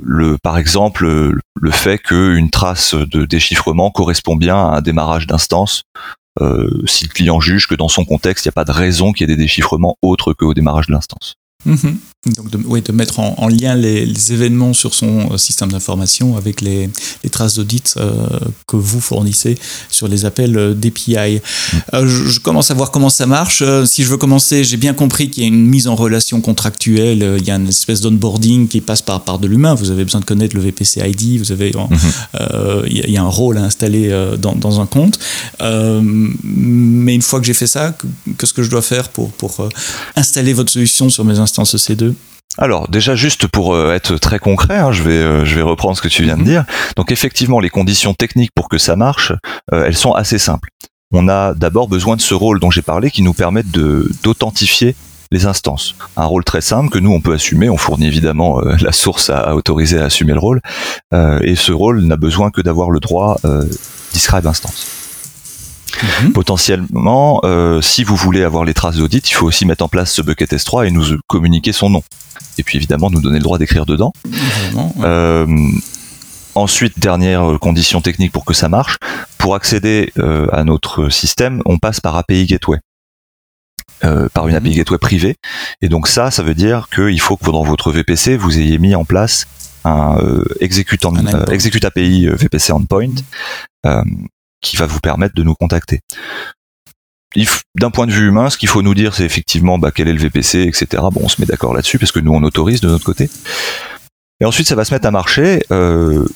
le, 0.00 0.38
par 0.42 0.58
exemple, 0.58 1.06
le 1.06 1.70
fait 1.70 1.98
qu'une 1.98 2.50
trace 2.50 2.94
de 2.94 3.24
déchiffrement 3.24 3.90
correspond 3.90 4.36
bien 4.36 4.56
à 4.56 4.76
un 4.76 4.80
démarrage 4.80 5.26
d'instance 5.26 5.84
si 6.86 7.04
le 7.04 7.12
client 7.12 7.40
juge 7.40 7.66
que 7.66 7.74
dans 7.74 7.88
son 7.88 8.04
contexte, 8.04 8.44
il 8.44 8.48
n'y 8.48 8.52
a 8.52 8.52
pas 8.52 8.64
de 8.64 8.72
raison 8.72 9.12
qu'il 9.12 9.28
y 9.28 9.32
ait 9.32 9.36
des 9.36 9.42
déchiffrements 9.42 9.96
autres 10.02 10.32
qu'au 10.32 10.54
démarrage 10.54 10.86
de 10.86 10.92
l'instance. 10.92 11.34
Mhm. 11.64 11.98
Donc 12.24 12.50
de, 12.50 12.58
oui, 12.66 12.82
de 12.82 12.92
mettre 12.92 13.18
en, 13.18 13.48
lien 13.48 13.74
les, 13.74 14.32
événements 14.32 14.74
sur 14.74 14.94
son 14.94 15.32
euh, 15.32 15.38
système 15.38 15.72
d'information 15.72 16.36
avec 16.36 16.60
les, 16.60 16.88
traces 17.32 17.56
d'audit 17.56 17.94
euh, 17.96 18.38
que 18.68 18.76
vous 18.76 19.00
fournissez 19.00 19.58
sur 19.90 20.06
les 20.06 20.24
appels 20.24 20.56
euh, 20.56 20.72
d'API. 20.72 21.40
Mm. 21.92 22.06
je, 22.06 22.38
commence 22.38 22.70
à 22.70 22.74
voir 22.74 22.92
comment 22.92 23.10
ça 23.10 23.26
marche. 23.26 23.64
si 23.86 24.04
je 24.04 24.08
veux 24.08 24.18
commencer, 24.18 24.62
j'ai 24.62 24.76
bien 24.76 24.94
compris 24.94 25.30
qu'il 25.30 25.42
y 25.42 25.46
a 25.46 25.48
une 25.48 25.66
mise 25.66 25.88
en 25.88 25.96
relation 25.96 26.40
contractuelle, 26.40 27.38
il 27.38 27.44
y 27.44 27.50
a 27.50 27.56
une 27.56 27.66
espèce 27.66 28.00
d'onboarding 28.00 28.68
qui 28.68 28.80
passe 28.80 29.02
par, 29.02 29.24
par 29.24 29.40
de 29.40 29.48
l'humain. 29.48 29.74
Vous 29.74 29.90
avez 29.90 30.04
besoin 30.04 30.20
de 30.20 30.24
connaître 30.24 30.54
le 30.54 30.62
VPC 30.62 31.00
ID, 31.00 31.40
vous 31.40 31.50
avez, 31.50 31.72
mm-hmm. 31.72 32.86
il, 32.88 33.10
y 33.10 33.16
a, 33.16 33.22
un 33.22 33.28
rôle 33.28 33.58
à 33.58 33.64
installer 33.64 34.10
dans, 34.38 34.54
dans 34.54 34.80
un 34.80 34.86
compte. 34.86 35.18
mais 35.60 37.14
une 37.16 37.22
fois 37.22 37.40
que 37.40 37.46
j'ai 37.46 37.54
fait 37.54 37.66
ça, 37.66 37.96
qu'est-ce 38.38 38.52
que 38.52 38.62
je 38.62 38.70
dois 38.70 38.82
faire 38.82 39.08
pour, 39.08 39.32
pour 39.32 39.68
installer 40.14 40.52
votre 40.52 40.70
solution 40.70 41.10
sur 41.10 41.24
mes 41.24 41.40
instances 41.40 41.74
EC2 41.74 42.11
alors 42.58 42.88
déjà 42.88 43.14
juste 43.14 43.46
pour 43.46 43.74
euh, 43.74 43.94
être 43.94 44.18
très 44.18 44.38
concret, 44.38 44.76
hein, 44.76 44.92
je 44.92 45.02
vais 45.02 45.10
euh, 45.12 45.44
je 45.44 45.54
vais 45.54 45.62
reprendre 45.62 45.96
ce 45.96 46.02
que 46.02 46.08
tu 46.08 46.22
viens 46.22 46.36
de 46.36 46.42
mhm. 46.42 46.48
dire. 46.48 46.64
Donc 46.96 47.10
effectivement, 47.10 47.60
les 47.60 47.70
conditions 47.70 48.14
techniques 48.14 48.50
pour 48.54 48.68
que 48.68 48.78
ça 48.78 48.96
marche, 48.96 49.32
euh, 49.72 49.84
elles 49.86 49.96
sont 49.96 50.12
assez 50.12 50.38
simples. 50.38 50.68
On 51.12 51.28
a 51.28 51.54
d'abord 51.54 51.88
besoin 51.88 52.16
de 52.16 52.20
ce 52.20 52.34
rôle 52.34 52.60
dont 52.60 52.70
j'ai 52.70 52.82
parlé 52.82 53.10
qui 53.10 53.22
nous 53.22 53.32
permet 53.32 53.62
de 53.62 54.10
d'authentifier 54.22 54.94
les 55.30 55.46
instances. 55.46 55.94
Un 56.18 56.26
rôle 56.26 56.44
très 56.44 56.60
simple 56.60 56.90
que 56.90 56.98
nous 56.98 57.10
on 57.10 57.22
peut 57.22 57.32
assumer. 57.32 57.70
On 57.70 57.78
fournit 57.78 58.06
évidemment 58.06 58.60
la 58.60 58.92
source 58.92 59.30
à, 59.30 59.54
autoriser 59.54 59.98
à 59.98 60.04
assumer 60.04 60.34
le 60.34 60.38
rôle, 60.38 60.60
et 61.42 61.56
ce 61.56 61.72
rôle 61.72 62.02
n'a 62.02 62.16
besoin 62.16 62.50
que 62.50 62.60
d'avoir 62.60 62.90
le 62.90 63.00
droit 63.00 63.38
describe 64.12 64.46
instance. 64.46 64.86
Mhm. 66.22 66.32
Potentiellement, 66.32 67.40
si 67.80 68.04
vous 68.04 68.16
voulez 68.16 68.42
avoir 68.42 68.64
les 68.66 68.74
traces 68.74 68.96
d'audit, 68.96 69.26
il 69.30 69.32
faut 69.32 69.46
aussi 69.46 69.64
mettre 69.64 69.84
en 69.84 69.88
place 69.88 70.12
ce 70.12 70.20
bucket 70.20 70.52
S3 70.52 70.86
et 70.86 70.90
nous 70.90 71.16
communiquer 71.28 71.72
son 71.72 71.88
nom 71.88 72.02
et 72.58 72.62
puis 72.62 72.78
évidemment 72.78 73.10
nous 73.10 73.20
donner 73.20 73.38
le 73.38 73.44
droit 73.44 73.58
d'écrire 73.58 73.86
dedans. 73.86 74.12
Euh, 75.00 75.46
ensuite, 76.54 76.98
dernière 76.98 77.58
condition 77.60 78.00
technique 78.00 78.32
pour 78.32 78.44
que 78.44 78.54
ça 78.54 78.68
marche, 78.68 78.96
pour 79.38 79.54
accéder 79.54 80.12
euh, 80.18 80.46
à 80.52 80.64
notre 80.64 81.08
système, 81.08 81.62
on 81.66 81.78
passe 81.78 82.00
par 82.00 82.16
API 82.16 82.46
Gateway. 82.46 82.78
Euh, 84.04 84.28
par 84.34 84.48
une 84.48 84.56
API 84.56 84.70
mhm. 84.70 84.76
Gateway 84.76 84.98
privée. 84.98 85.36
Et 85.80 85.88
donc 85.88 86.08
ça, 86.08 86.30
ça 86.30 86.42
veut 86.42 86.54
dire 86.54 86.88
qu'il 86.92 87.20
faut 87.20 87.36
que 87.36 87.50
dans 87.50 87.62
votre 87.62 87.92
VPC, 87.92 88.36
vous 88.36 88.58
ayez 88.58 88.78
mis 88.78 88.94
en 88.94 89.04
place 89.04 89.46
un 89.84 90.16
exécutant, 90.60 91.12
execute 91.50 91.84
API 91.84 92.28
VPC 92.28 92.72
endpoint 92.72 93.14
qui 94.60 94.76
va 94.76 94.86
vous 94.86 95.00
permettre 95.00 95.34
de 95.34 95.42
nous 95.42 95.54
contacter 95.54 96.00
d'un 97.74 97.90
point 97.90 98.06
de 98.06 98.12
vue 98.12 98.28
humain, 98.28 98.50
ce 98.50 98.58
qu'il 98.58 98.68
faut 98.68 98.82
nous 98.82 98.94
dire, 98.94 99.14
c'est 99.14 99.24
effectivement 99.24 99.78
bah, 99.78 99.90
quel 99.94 100.08
est 100.08 100.12
le 100.12 100.18
VPC, 100.18 100.62
etc. 100.62 101.02
Bon, 101.12 101.22
on 101.24 101.28
se 101.28 101.40
met 101.40 101.46
d'accord 101.46 101.74
là-dessus 101.74 101.98
parce 101.98 102.12
que 102.12 102.20
nous 102.20 102.32
on 102.32 102.42
autorise 102.42 102.80
de 102.80 102.88
notre 102.88 103.04
côté. 103.04 103.30
Et 104.40 104.44
ensuite, 104.44 104.66
ça 104.66 104.74
va 104.74 104.84
se 104.84 104.92
mettre 104.92 105.06
à 105.06 105.10
marcher. 105.10 105.64
Euh, 105.70 106.26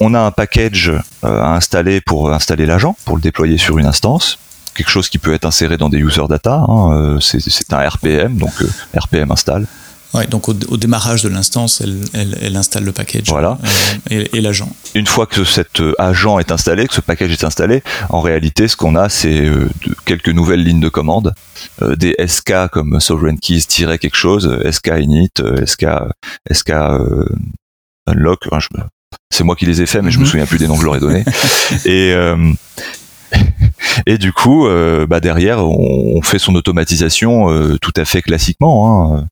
on 0.00 0.14
a 0.14 0.20
un 0.20 0.30
package 0.30 0.88
euh, 1.24 1.42
à 1.42 1.54
installer 1.54 2.00
pour 2.00 2.32
installer 2.32 2.66
l'agent, 2.66 2.96
pour 3.04 3.16
le 3.16 3.22
déployer 3.22 3.58
sur 3.58 3.78
une 3.78 3.86
instance. 3.86 4.38
Quelque 4.74 4.90
chose 4.90 5.08
qui 5.08 5.18
peut 5.18 5.34
être 5.34 5.44
inséré 5.44 5.76
dans 5.76 5.88
des 5.88 5.98
user 5.98 6.26
data. 6.28 6.64
Hein, 6.66 6.92
euh, 6.92 7.20
c'est 7.20 7.72
un 7.72 7.86
RPM, 7.86 8.36
donc 8.36 8.52
RPM 8.96 9.30
install. 9.30 9.66
Ouais, 10.12 10.26
donc 10.26 10.48
au, 10.48 10.54
démarrage 10.54 11.22
de 11.22 11.28
l'instance, 11.28 11.80
elle, 11.80 12.00
elle, 12.14 12.36
elle, 12.42 12.56
installe 12.56 12.82
le 12.82 12.90
package 12.90 13.28
voilà. 13.28 13.58
Euh, 14.10 14.24
et, 14.32 14.40
l'agent. 14.40 14.68
Une 14.96 15.06
fois 15.06 15.26
que 15.26 15.44
cet 15.44 15.80
euh, 15.80 15.94
agent 15.98 16.40
est 16.40 16.50
installé, 16.50 16.88
que 16.88 16.94
ce 16.94 17.00
package 17.00 17.30
est 17.30 17.44
installé, 17.44 17.82
en 18.08 18.20
réalité, 18.20 18.66
ce 18.66 18.76
qu'on 18.76 18.96
a, 18.96 19.08
c'est 19.08 19.40
euh, 19.40 19.68
quelques 20.06 20.30
nouvelles 20.30 20.64
lignes 20.64 20.80
de 20.80 20.88
commande, 20.88 21.32
des 21.96 22.16
SK 22.26 22.68
comme 22.72 22.98
sovereign 22.98 23.38
keys 23.38 23.62
quelque 23.68 24.16
chose, 24.16 24.58
SK 24.68 24.90
init, 25.00 25.30
SK 25.64 25.86
SK 26.50 26.72
unlock. 28.06 28.40
c'est 29.32 29.44
moi 29.44 29.54
qui 29.54 29.66
les 29.66 29.80
ai 29.80 29.86
faits, 29.86 30.02
mais 30.02 30.10
je 30.10 30.18
me 30.18 30.24
mhm. 30.24 30.30
souviens 30.30 30.46
plus 30.46 30.58
des 30.58 30.66
noms 30.66 30.74
que 30.74 30.80
je 30.80 30.86
leur 30.86 30.96
ai 30.96 31.00
donnés. 31.00 31.24
et 31.84 32.14
et 34.06 34.18
du 34.18 34.32
coup, 34.32 34.66
bah 35.08 35.20
derrière, 35.20 35.64
on, 35.64 36.20
fait 36.22 36.38
son 36.38 36.54
automatisation 36.56 37.76
tout 37.80 37.92
à 37.96 38.04
fait 38.04 38.22
classiquement. 38.22 39.14
Hein. 39.16 39.26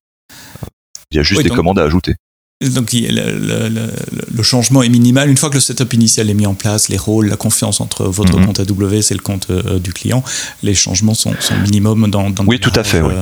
Il 1.11 1.17
y 1.17 1.21
a 1.21 1.23
juste 1.23 1.43
des 1.43 1.51
commandes 1.51 1.79
à 1.79 1.85
ajouter. 1.85 2.15
Donc 2.61 2.93
le, 2.93 4.43
changement 4.43 4.83
est 4.83 4.89
minimal. 4.89 5.31
Une 5.31 5.37
fois 5.37 5.49
que 5.49 5.55
le 5.55 5.61
setup 5.61 5.93
initial 5.93 6.29
est 6.29 6.35
mis 6.35 6.47
en 6.47 6.55
place, 6.55 6.89
les 6.89 6.97
rôles, 6.97 7.29
la 7.29 7.37
confiance 7.37 7.81
entre 7.81 8.07
votre 8.07 8.37
mhm. 8.37 8.47
compte 8.47 8.61
AWS 8.61 9.13
et 9.13 9.15
le 9.15 9.21
compte 9.21 9.47
euh, 9.51 9.79
du 9.79 9.93
client, 9.93 10.25
les 10.65 10.75
changements 10.75 11.15
sont, 11.15 11.35
sont 11.39 11.57
minimum 11.59 12.11
dans, 12.11 12.31
dans 12.31 12.45
oui, 12.47 12.59
tout 12.59 12.73
à 12.75 12.83
fait, 12.83 13.01
euh, 13.01 13.13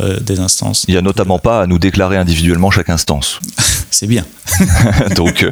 euh, 0.00 0.20
des 0.20 0.40
instances. 0.40 0.86
Il 0.88 0.92
n'y 0.92 0.98
a 0.98 1.02
notamment 1.02 1.38
pas 1.38 1.60
à 1.60 1.66
nous 1.66 1.78
déclarer 1.78 2.16
individuellement 2.16 2.70
chaque 2.70 2.88
instance. 2.88 3.38
c'est 3.90 4.06
bien. 4.06 4.24
donc 5.14 5.44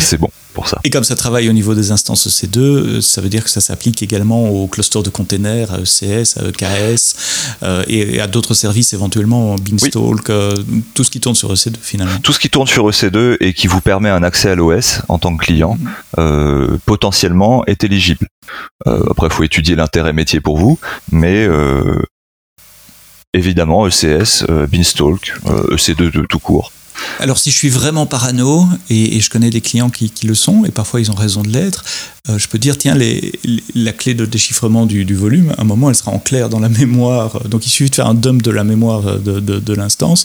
c'est 0.00 0.16
bon. 0.18 0.30
Et 0.84 0.90
comme 0.90 1.04
ça 1.04 1.16
travaille 1.16 1.48
au 1.48 1.52
niveau 1.52 1.74
des 1.74 1.90
instances 1.90 2.26
EC2, 2.26 2.58
euh, 2.58 3.00
ça 3.00 3.20
veut 3.20 3.28
dire 3.28 3.44
que 3.44 3.50
ça 3.50 3.60
s'applique 3.60 4.02
également 4.02 4.48
aux 4.48 4.66
clusters 4.66 5.02
de 5.02 5.10
containers, 5.10 5.72
à 5.72 5.78
ECS, 5.78 6.38
à 6.38 6.48
EKS 6.48 7.56
euh, 7.62 7.84
et, 7.88 8.20
à 8.20 8.26
d'autres 8.26 8.54
services 8.54 8.92
éventuellement, 8.92 9.56
Beanstalk, 9.56 10.30
euh, 10.30 10.54
tout 10.94 11.04
ce 11.04 11.10
qui 11.10 11.20
tourne 11.20 11.34
sur 11.34 11.52
EC2 11.52 11.76
finalement. 11.80 12.18
Tout 12.22 12.32
ce 12.32 12.38
qui 12.38 12.50
tourne 12.50 12.66
sur 12.66 12.88
EC2 12.88 13.36
et 13.40 13.52
qui 13.52 13.66
vous 13.66 13.80
permet 13.80 14.10
un 14.10 14.22
accès 14.22 14.50
à 14.50 14.54
l'OS 14.54 15.00
en 15.08 15.18
tant 15.18 15.36
que 15.36 15.44
client, 15.44 15.78
mm-hmm. 16.16 16.78
potentiellement 16.86 17.64
est 17.66 17.84
éligible. 17.84 18.26
après, 18.86 19.28
il 19.28 19.32
faut 19.32 19.42
étudier 19.42 19.76
l'intérêt 19.76 20.12
métier 20.12 20.40
pour 20.40 20.58
vous, 20.58 20.78
mais 21.10 21.48
évidemment 23.32 23.86
ECS, 23.86 24.44
Beanstalk, 24.70 25.34
EC2 25.70 26.12
de 26.12 26.26
tout 26.26 26.38
court. 26.38 26.72
Alors 27.20 27.38
si 27.38 27.50
je 27.50 27.56
suis 27.56 27.68
vraiment 27.68 28.06
parano, 28.06 28.66
et, 28.90 29.20
je 29.20 29.30
connais 29.30 29.50
des 29.50 29.60
clients 29.60 29.90
qui, 29.90 30.10
le 30.24 30.34
sont, 30.34 30.64
et 30.64 30.70
parfois 30.70 31.00
ils 31.00 31.10
ont 31.10 31.14
raison 31.14 31.42
de 31.42 31.48
l'être, 31.48 31.84
euh, 32.30 32.38
je 32.38 32.48
peux 32.48 32.58
dire, 32.58 32.78
tiens, 32.78 32.96
la 33.74 33.92
clé 33.92 34.14
de 34.14 34.24
déchiffrement 34.24 34.86
du, 34.86 35.14
volume, 35.14 35.52
à 35.58 35.60
un 35.60 35.64
moment, 35.64 35.90
elle 35.90 35.94
sera 35.94 36.10
en 36.10 36.18
clair 36.18 36.48
dans 36.48 36.58
la 36.58 36.70
mémoire. 36.70 37.40
Donc 37.48 37.66
il 37.66 37.70
suffit 37.70 37.90
de 37.90 37.94
faire 37.94 38.06
un 38.06 38.14
dump 38.14 38.42
de 38.42 38.50
la 38.50 38.64
mémoire 38.64 39.18
de, 39.20 39.74
l'instance, 39.74 40.24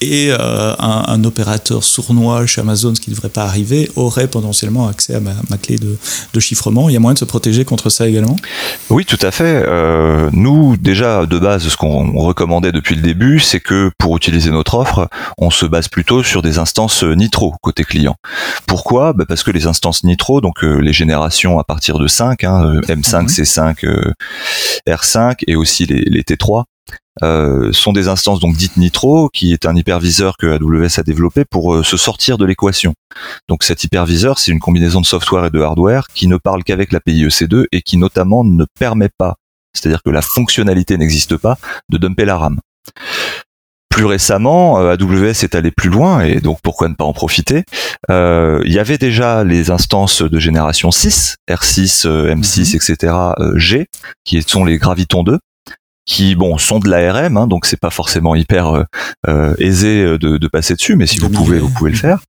et 0.00 0.28
euh, 0.30 0.74
un, 0.78 1.22
opérateur 1.24 1.84
sournois 1.84 2.46
chez 2.46 2.60
Amazon, 2.60 2.94
ce 2.94 3.00
qui 3.00 3.10
ne 3.10 3.14
devrait 3.14 3.28
pas 3.28 3.44
arriver, 3.44 3.90
aurait 3.96 4.26
potentiellement 4.26 4.88
accès 4.88 5.14
à 5.14 5.20
ma, 5.20 5.34
clé 5.62 5.76
de, 5.78 6.40
chiffrement. 6.40 6.88
Il 6.88 6.92
y 6.92 6.96
a 6.96 7.00
moyen 7.00 7.14
de 7.14 7.18
se 7.18 7.24
protéger 7.24 7.64
contre 7.64 7.90
ça 7.90 8.08
également? 8.08 8.36
Oui, 8.90 9.04
tout 9.04 9.18
à 9.22 9.30
fait. 9.30 9.64
Euh, 9.66 10.28
nous, 10.32 10.76
déjà, 10.76 11.26
de 11.26 11.38
base, 11.38 11.66
ce 11.66 11.76
qu'on 11.76 12.12
recommandait 12.18 12.72
depuis 12.72 12.94
le 12.94 13.02
début, 13.02 13.40
c'est 13.40 13.60
que 13.60 13.90
pour 13.98 14.16
utiliser 14.16 14.50
notre 14.50 14.74
offre, 14.74 15.08
on 15.38 15.50
se 15.50 15.64
base 15.66 15.88
plutôt 15.88 16.05
sur 16.22 16.42
des 16.42 16.58
instances 16.58 17.02
euh, 17.02 17.14
Nitro 17.14 17.54
côté 17.62 17.84
client. 17.84 18.16
Pourquoi? 18.66 19.12
Bah, 19.12 19.24
Parce 19.26 19.42
que 19.42 19.50
les 19.50 19.66
instances 19.66 20.04
Nitro, 20.04 20.40
donc 20.40 20.62
euh, 20.62 20.78
les 20.78 20.92
générations 20.92 21.58
à 21.58 21.64
partir 21.64 21.98
de 21.98 22.06
5, 22.06 22.44
hein, 22.44 22.80
M5, 22.82 23.28
C5, 23.28 24.12
R5 24.88 25.38
et 25.46 25.56
aussi 25.56 25.86
les, 25.86 26.22
T3, 26.22 26.64
euh, 27.22 27.72
sont 27.72 27.92
des 27.92 28.08
instances 28.08 28.40
donc 28.40 28.56
dites 28.56 28.76
Nitro, 28.76 29.28
qui 29.30 29.52
est 29.52 29.66
un 29.66 29.74
hyperviseur 29.74 30.36
que 30.36 30.46
AWS 30.46 31.00
a 31.00 31.02
développé 31.02 31.44
pour 31.44 31.84
se 31.84 31.96
sortir 31.96 32.38
de 32.38 32.44
l'équation. 32.44 32.94
Donc 33.48 33.64
cet 33.64 33.82
hyperviseur, 33.82 34.38
c'est 34.38 34.52
une 34.52 34.60
combinaison 34.60 35.00
de 35.00 35.06
software 35.06 35.46
et 35.46 35.50
de 35.50 35.60
hardware 35.60 36.06
qui 36.14 36.28
ne 36.28 36.36
parle 36.36 36.62
qu'avec 36.62 36.92
l'API 36.92 37.26
EC2 37.26 37.64
et 37.72 37.82
qui 37.82 37.96
notamment 37.96 38.44
ne 38.44 38.64
permet 38.78 39.10
pas, 39.18 39.36
c'est-à-dire 39.74 40.02
que 40.04 40.10
la 40.10 40.22
fonctionnalité 40.22 40.96
n'existe 40.98 41.36
pas, 41.36 41.58
de 41.88 41.98
dumper 41.98 42.24
la 42.24 42.38
RAM 42.38 42.60
plus 43.96 44.04
récemment, 44.04 44.78
euh, 44.78 44.92
AWS 44.92 45.42
est 45.42 45.54
allé 45.54 45.70
plus 45.70 45.88
loin 45.88 46.20
et 46.20 46.40
donc 46.40 46.58
pourquoi 46.62 46.86
ne 46.88 46.94
pas 46.94 47.06
en 47.06 47.14
profiter? 47.14 47.64
Euh, 48.10 48.60
Il 48.66 48.72
y 48.72 48.78
avait 48.78 48.98
déjà 48.98 49.42
les 49.42 49.70
instances 49.70 50.20
de 50.20 50.38
génération 50.38 50.90
6, 50.90 51.36
R6, 51.50 52.06
M6, 52.06 52.76
etc., 52.76 53.14
G, 53.54 53.86
qui 54.26 54.42
sont 54.42 54.66
les 54.66 54.76
Graviton 54.76 55.22
2 55.22 55.38
qui 56.04 56.36
bon 56.36 56.56
sont 56.56 56.78
de 56.78 56.88
l'ARM, 56.88 57.36
hein, 57.36 57.46
donc 57.48 57.66
c'est 57.66 57.80
pas 57.80 57.90
forcément 57.90 58.36
hyper 58.36 58.84
euh, 59.26 59.54
aisé 59.58 60.04
de, 60.18 60.46
passer 60.46 60.74
dessus, 60.74 60.94
mais 60.94 61.06
si 61.06 61.18
vous 61.18 61.30
pouvez, 61.30 61.58
vous 61.58 61.70
pouvez 61.70 61.90
le 61.90 61.96
faire. 61.96 62.20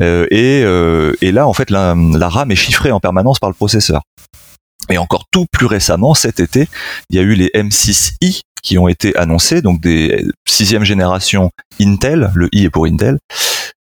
et, 0.00 0.60
et 0.60 1.32
là, 1.32 1.48
en 1.48 1.52
fait, 1.54 1.70
la, 1.70 1.96
la, 1.96 2.28
RAM 2.28 2.52
est 2.52 2.54
chiffrée 2.54 2.92
en 2.92 3.00
permanence 3.00 3.40
par 3.40 3.50
le 3.50 3.54
processeur. 3.54 4.02
Et 4.90 4.98
encore 4.98 5.24
tout 5.30 5.46
plus 5.50 5.66
récemment, 5.66 6.14
cet 6.14 6.40
été, 6.40 6.68
il 7.10 7.16
y 7.16 7.18
a 7.18 7.22
eu 7.22 7.34
les 7.34 7.50
M6i 7.54 8.42
qui 8.62 8.78
ont 8.78 8.88
été 8.88 9.14
annoncés, 9.16 9.60
donc 9.60 9.80
des 9.80 10.26
sixième 10.46 10.84
génération 10.84 11.50
Intel, 11.80 12.30
le 12.34 12.48
i 12.52 12.64
est 12.64 12.70
pour 12.70 12.86
Intel, 12.86 13.18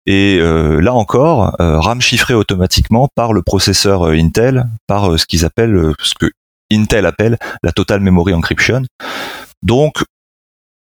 et 0.07 0.39
euh, 0.39 0.79
là 0.81 0.93
encore, 0.93 1.55
euh, 1.61 1.79
RAM 1.79 2.01
chiffré 2.01 2.33
automatiquement 2.33 3.07
par 3.15 3.33
le 3.33 3.43
processeur 3.43 4.07
euh, 4.07 4.13
Intel, 4.13 4.67
par 4.87 5.19
ce 5.19 5.25
qu'ils 5.25 5.45
appellent, 5.45 5.93
ce 6.01 6.13
que 6.19 6.31
Intel 6.71 7.05
appelle 7.05 7.37
la 7.63 7.71
Total 7.71 7.99
Memory 7.99 8.33
Encryption. 8.33 8.83
Donc 9.61 10.03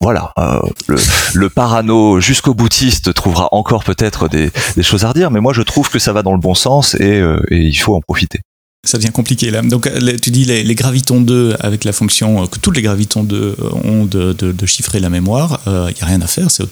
voilà, 0.00 0.32
le, 0.88 1.48
parano 1.48 2.18
jusqu'au 2.18 2.54
boutiste 2.54 3.14
trouvera 3.14 3.48
encore 3.52 3.84
peut-être 3.84 4.28
des, 4.28 4.50
choses 4.82 5.04
à 5.04 5.10
redire, 5.10 5.30
mais 5.30 5.38
moi 5.38 5.52
je 5.52 5.62
trouve 5.62 5.90
que 5.90 6.00
ça 6.00 6.12
va 6.12 6.22
dans 6.22 6.32
le 6.32 6.40
bon 6.40 6.54
sens 6.54 6.96
et 6.96 7.22
il 7.50 7.74
faut 7.74 7.94
en 7.94 8.00
profiter. 8.00 8.40
Ça 8.84 8.98
devient 8.98 9.12
compliqué 9.12 9.52
là. 9.52 9.62
Donc 9.62 9.88
tu 10.20 10.32
dis 10.32 10.44
les, 10.44 10.74
gravitons 10.74 11.20
2 11.20 11.54
avec 11.60 11.84
la 11.84 11.92
fonction 11.92 12.42
euh, 12.42 12.46
que 12.46 12.58
tous 12.58 12.72
les 12.72 12.82
gravitons 12.82 13.22
2 13.22 13.36
euh, 13.36 13.70
ont 13.84 14.06
de, 14.06 14.66
chiffrer 14.66 14.98
la 14.98 15.08
mémoire, 15.08 15.60
il 15.66 15.72
euh, 15.72 15.92
n'y 15.92 16.02
a 16.02 16.06
rien 16.06 16.20
à 16.20 16.26
faire, 16.26 16.50
c'est 16.50 16.64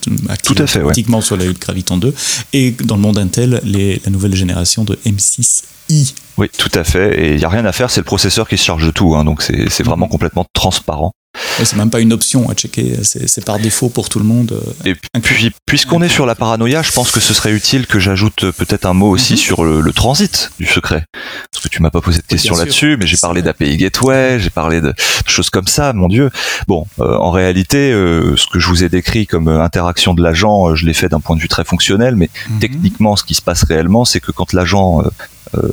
tout 0.43 0.57
à 0.59 0.67
fait 0.67 0.81
automatiquement 0.81 1.21
sur 1.21 1.37
la 1.37 1.47
graviton 1.47 1.99
2. 1.99 2.13
Et 2.53 2.73
dans 2.73 2.97
le 2.97 3.03
monde 3.03 3.17
Intel, 3.17 3.61
les, 3.63 4.03
la 4.05 4.11
nouvelle 4.11 4.35
génération 4.35 4.83
de 4.83 4.99
M6i. 5.07 6.15
Oui, 6.37 6.49
tout 6.59 6.71
à 6.75 6.83
fait. 6.83 7.17
Et 7.17 7.31
il 7.35 7.37
n'y 7.37 7.45
a 7.45 7.49
rien 7.49 7.65
à 7.65 7.71
faire, 7.71 7.93
c'est 7.93 8.01
le 8.01 8.05
processeur 8.05 8.49
qui 8.49 8.59
se 8.59 8.65
charge 8.65 8.85
de 8.85 8.91
tout. 8.91 9.15
Hein, 9.15 9.25
donc 9.25 9.43
c'est 9.43 9.85
vraiment 9.85 10.09
complètement 10.09 10.45
transparent. 10.53 11.13
C'est 11.59 11.77
même 11.77 11.91
pas 11.91 12.01
une 12.01 12.13
option 12.13 12.49
à 12.51 12.55
checker, 12.55 12.99
c'est 13.03 13.45
par 13.45 13.59
défaut 13.59 13.89
pour 13.89 14.09
tout 14.09 14.19
le 14.19 14.25
monde. 14.25 14.61
Et 14.85 14.95
puis, 15.21 15.53
puisqu'on 15.67 16.03
est 16.03 16.09
sur 16.09 16.27
la 16.27 16.35
paranoïa, 16.35 16.83
je 16.83 16.93
pense 16.93 17.11
que 17.11 17.21
ce 17.21 17.35
serait 17.35 17.53
utile 17.53 17.87
que 17.87 17.99
j'ajoute 17.99 18.51
peut-être 18.53 18.87
un 18.87 18.95
mot 18.95 19.11
aussi 19.11 19.35
mhm. 19.35 19.39
sur 19.39 19.65
le, 19.65 19.91
transit 19.93 20.53
du 20.59 20.67
secret. 20.67 21.05
Parce 21.53 21.65
que 21.65 21.69
tu 21.69 21.83
m'as 21.83 21.91
pas 21.91 22.01
posé 22.01 22.19
de 22.19 22.27
question 22.27 22.57
là-dessus, 22.57 22.97
mais 22.99 23.07
j'ai 23.07 23.17
parlé 23.17 23.43
d'API 23.43 23.77
Gateway, 23.77 24.39
j'ai 24.39 24.51
parlé 24.51 24.81
de 24.81 24.95
choses 25.27 25.51
comme 25.51 25.67
ça, 25.67 25.93
mon 25.93 26.09
Dieu. 26.09 26.31
Bon, 26.69 26.87
en 26.99 27.31
réalité, 27.31 27.91
ce 27.91 28.47
que 28.53 28.61
je 28.61 28.69
vous 28.69 28.85
ai 28.85 28.89
décrit 28.89 29.27
comme 29.27 29.49
interaction 29.49 30.15
de 30.15 30.23
l'agent, 30.23 30.75
je 30.75 30.87
l'ai 30.87 30.95
fait 30.95 31.09
d'un 31.09 31.21
point 31.21 31.37
de 31.37 31.41
vue 31.41 31.49
très 31.49 31.65
fonctionnel, 31.65 32.17
mais 32.17 32.31
mhm. 32.49 32.59
techniquement, 32.61 33.17
ce 33.17 33.25
qui 33.25 33.35
se 33.35 33.43
passe 33.43 33.65
réellement, 33.65 34.05
c'est 34.05 34.21
que 34.21 34.33
quand 34.33 34.53
l'agent 34.53 35.03
euh, 35.03 35.11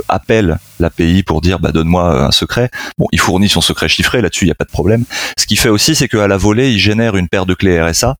appelle 0.09 0.57
l'API 0.79 1.23
pour 1.23 1.41
dire 1.41 1.59
bah 1.59 1.71
donne-moi 1.71 2.25
un 2.25 2.31
secret. 2.31 2.69
Bon, 2.97 3.07
il 3.11 3.19
fournit 3.19 3.49
son 3.49 3.61
secret 3.61 3.87
chiffré 3.87 4.21
là-dessus, 4.21 4.45
il 4.45 4.47
n'y 4.47 4.51
a 4.51 4.55
pas 4.55 4.65
de 4.65 4.71
problème. 4.71 5.03
Ce 5.37 5.45
qu'il 5.45 5.59
fait 5.59 5.69
aussi, 5.69 5.95
c'est 5.95 6.07
qu'à 6.07 6.27
la 6.27 6.37
volée, 6.37 6.71
il 6.71 6.79
génère 6.79 7.15
une 7.15 7.27
paire 7.27 7.45
de 7.45 7.53
clés 7.53 7.81
RSA. 7.81 8.15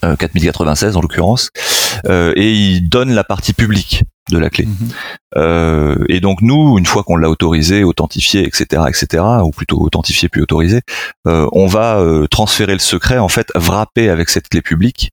4096 0.00 0.96
en 0.96 1.00
l'occurrence, 1.00 1.50
euh, 2.06 2.32
et 2.36 2.52
il 2.52 2.88
donne 2.88 3.12
la 3.12 3.24
partie 3.24 3.52
publique 3.52 4.04
de 4.30 4.38
la 4.38 4.50
clé. 4.50 4.66
Mhm. 4.66 4.88
Euh, 5.36 5.96
et 6.08 6.20
donc 6.20 6.42
nous, 6.42 6.78
une 6.78 6.86
fois 6.86 7.02
qu'on 7.02 7.16
l'a 7.16 7.30
autorisé, 7.30 7.82
authentifié, 7.82 8.46
etc., 8.46 8.82
etc., 8.88 9.24
ou 9.42 9.50
plutôt 9.50 9.80
authentifié 9.80 10.28
puis 10.28 10.42
autorisé, 10.42 10.82
on 11.24 11.66
va 11.66 12.00
transférer 12.30 12.74
le 12.74 12.78
secret 12.78 13.18
en 13.18 13.28
fait 13.28 13.48
wrappé 13.54 14.08
avec 14.08 14.28
cette 14.28 14.48
clé 14.48 14.62
publique. 14.62 15.10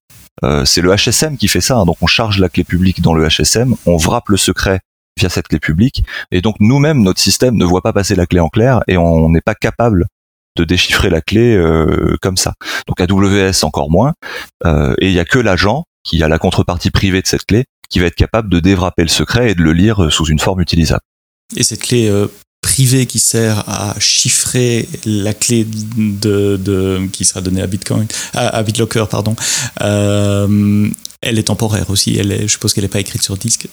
c'est 0.65 0.81
le 0.81 0.95
HSM 0.95 1.37
qui 1.37 1.47
fait 1.47 1.61
ça, 1.61 1.77
hein. 1.77 1.85
donc 1.85 1.97
on 2.01 2.07
charge 2.07 2.39
la 2.39 2.49
clé 2.49 2.63
publique 2.63 3.01
dans 3.01 3.13
le 3.13 3.27
HSM, 3.27 3.75
on 3.85 3.97
wrappe 3.97 4.29
le 4.29 4.37
secret 4.37 4.81
via 5.17 5.30
cette 5.30 5.47
clé 5.47 5.60
publique. 5.60 6.04
Et 6.32 6.41
donc 6.41 6.56
nous-mêmes, 6.60 7.01
notre 7.01 7.19
système 7.19 7.56
ne 7.56 7.65
voit 7.65 7.82
pas 7.82 7.93
passer 7.93 8.15
la 8.15 8.25
clé 8.25 8.39
en 8.39 8.49
clair 8.49 8.82
et 8.88 8.97
on 8.97 9.30
n'est 9.30 9.41
pas 9.41 9.56
capable 9.56 10.08
de 10.58 10.63
déchiffrer 10.63 11.10
la 11.10 11.21
clé 11.21 11.56
euh, 11.56 12.15
comme 12.21 12.38
ça. 12.38 12.54
Donc 12.88 12.99
AWS 13.01 13.63
encore 13.63 13.89
moins. 13.89 14.13
Euh, 14.65 14.95
et 14.99 15.08
il 15.08 15.13
n'y 15.13 15.19
a 15.19 15.25
que 15.25 15.39
l'agent 15.39 15.86
qui 16.04 16.21
a 16.23 16.28
la 16.28 16.38
contrepartie 16.38 16.91
privée 16.91 17.21
de 17.21 17.28
cette 17.28 17.45
clé 17.45 17.65
qui 17.89 17.99
va 17.99 18.08
être 18.08 18.15
capable 18.15 18.49
de 18.49 18.60
dévrapper 18.60 19.04
le 19.04 19.10
secret 19.10 19.51
et 19.51 19.56
de 19.56 19.62
le 19.62 19.73
lire 19.73 20.12
sous 20.12 20.25
une 20.25 20.39
forme 20.39 20.62
utilisable. 20.62 21.01
Et 21.56 21.63
cette 21.63 21.82
clé 21.82 22.10
euh, 22.10 22.28
privée 22.62 23.06
qui 23.06 23.19
sert 23.19 23.69
à 23.69 23.95
chiffrer 23.99 24.88
la 25.06 25.34
clé 25.34 25.65
de, 25.65 26.58
de 26.58 27.08
qui 27.12 27.23
sera 27.25 27.41
donnée 27.41 27.62
à 27.62 27.67
Bitcoin, 27.67 28.08
à, 28.34 28.63
BitLocker, 28.63 29.06
pardon, 29.10 29.36
elle 31.25 31.39
est 31.39 31.43
temporaire 31.43 31.89
aussi. 31.89 32.17
Elle 32.17 32.43
je 32.43 32.47
suppose 32.47 32.73
qu'elle 32.73 32.83
n'est 32.83 32.89
pas 32.89 32.99
écrite 32.99 33.21
sur 33.21 33.35
disque. 33.38 33.67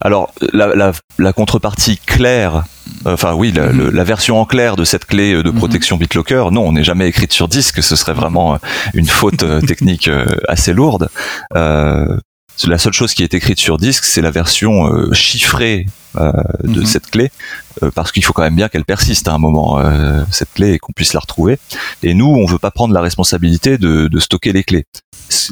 Alors, 0.00 0.32
la, 0.52 1.32
contrepartie 1.32 1.98
claire, 1.98 2.64
euh, 3.06 3.14
enfin 3.14 3.34
oui, 3.34 3.52
mhm. 3.52 3.90
la, 3.90 4.04
version 4.04 4.40
en 4.40 4.44
clair 4.44 4.76
de 4.76 4.84
cette 4.84 5.04
clé 5.04 5.42
de 5.42 5.50
mhm. 5.50 5.58
protection 5.58 5.96
BitLocker, 5.96 6.50
non, 6.50 6.66
on 6.66 6.72
n'est 6.72 6.84
jamais 6.84 7.08
écrite 7.08 7.32
sur 7.32 7.48
disque. 7.48 7.82
Ce 7.82 7.96
serait 7.96 8.14
vraiment 8.14 8.54
euh, 8.54 8.58
une 8.94 9.06
faute 9.06 9.42
euh, 9.42 9.60
technique 9.60 10.10
assez 10.48 10.72
lourde. 10.72 11.08
La 12.64 12.78
seule 12.78 12.92
chose 12.92 13.14
qui 13.14 13.22
est 13.22 13.34
écrite 13.34 13.58
sur 13.58 13.76
disque, 13.76 14.04
c'est 14.04 14.22
la 14.22 14.30
version 14.30 15.12
chiffrée 15.12 15.86
de 16.14 16.80
mhm. 16.80 16.86
cette 16.86 17.10
clé, 17.10 17.30
parce 17.94 18.10
qu'il 18.10 18.24
faut 18.24 18.32
quand 18.32 18.42
même 18.42 18.56
bien 18.56 18.68
qu'elle 18.68 18.86
persiste 18.86 19.28
à 19.28 19.34
un 19.34 19.38
moment, 19.38 19.78
cette 20.30 20.52
clé, 20.54 20.72
et 20.72 20.78
qu'on 20.78 20.92
puisse 20.92 21.12
la 21.12 21.20
retrouver. 21.20 21.58
Et 22.02 22.14
nous, 22.14 22.26
on 22.26 22.46
veut 22.46 22.58
pas 22.58 22.70
prendre 22.70 22.94
la 22.94 23.02
responsabilité 23.02 23.76
de, 23.76 24.08
de 24.08 24.18
stocker 24.18 24.52
les 24.52 24.64
clés 24.64 24.86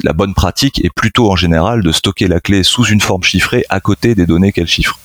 la 0.02 0.12
bonne 0.12 0.34
pratique 0.34 0.84
est 0.84 0.92
plutôt 0.94 1.30
en 1.30 1.36
général 1.36 1.82
de 1.82 1.92
stocker 1.92 2.28
la 2.28 2.40
clé 2.40 2.62
sous 2.62 2.84
une 2.84 3.00
forme 3.00 3.22
chiffrée 3.22 3.64
à 3.68 3.80
côté 3.80 4.14
des 4.14 4.26
données 4.26 4.52
qu'elle 4.52 4.66
chiffre. 4.66 4.98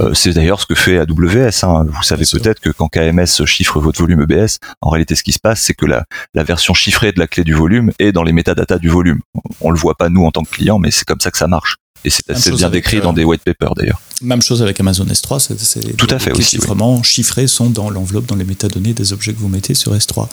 Euh, 0.00 0.14
c'est 0.14 0.32
d'ailleurs 0.32 0.60
ce 0.60 0.66
que 0.66 0.74
fait 0.74 0.98
AWS. 0.98 1.64
Hein. 1.64 1.86
Vous 1.88 2.02
savez 2.02 2.24
peut-être 2.30 2.60
que 2.60 2.70
quand 2.70 2.88
KMS 2.88 3.44
chiffre 3.46 3.80
votre 3.80 4.00
volume 4.00 4.22
EBS, 4.22 4.58
en 4.80 4.90
réalité 4.90 5.14
ce 5.14 5.22
qui 5.22 5.32
se 5.32 5.38
passe, 5.38 5.60
c'est 5.62 5.74
que 5.74 5.86
la, 5.86 6.04
la, 6.34 6.44
version 6.44 6.74
chiffrée 6.74 7.12
de 7.12 7.18
la 7.18 7.26
clé 7.26 7.44
du 7.44 7.54
volume 7.54 7.92
est 7.98 8.12
dans 8.12 8.22
les 8.22 8.32
métadatas 8.32 8.78
du 8.78 8.88
volume. 8.88 9.20
On 9.60 9.70
le 9.70 9.78
voit 9.78 9.94
pas 9.94 10.08
nous 10.08 10.24
en 10.24 10.30
tant 10.30 10.42
que 10.42 10.50
client, 10.50 10.78
mais 10.78 10.90
c'est 10.90 11.04
comme 11.04 11.20
ça 11.20 11.30
que 11.30 11.38
ça 11.38 11.46
marche. 11.46 11.76
Et 12.04 12.10
c'est 12.10 12.30
assez 12.30 12.50
bien 12.52 12.70
décrit 12.70 13.00
dans 13.00 13.10
euh, 13.10 13.14
des 13.14 13.24
white 13.24 13.42
papers 13.44 13.74
d'ailleurs. 13.74 14.00
Même 14.22 14.40
chose 14.40 14.62
avec 14.62 14.80
Amazon 14.80 15.04
S3, 15.04 15.38
c'est 15.38 15.96
tout 15.96 16.06
à 16.10 16.18
fait 16.18 16.32
les 16.34 16.42
chiffrements 16.42 17.02
chiffrés 17.02 17.46
sont 17.46 17.68
dans 17.68 17.90
l'enveloppe, 17.90 18.26
dans 18.26 18.36
les 18.36 18.44
métadonnées 18.44 18.94
des 18.94 19.12
objets 19.12 19.34
que 19.34 19.38
vous 19.38 19.48
mettez 19.48 19.74
sur 19.74 19.94
S3. 19.94 20.28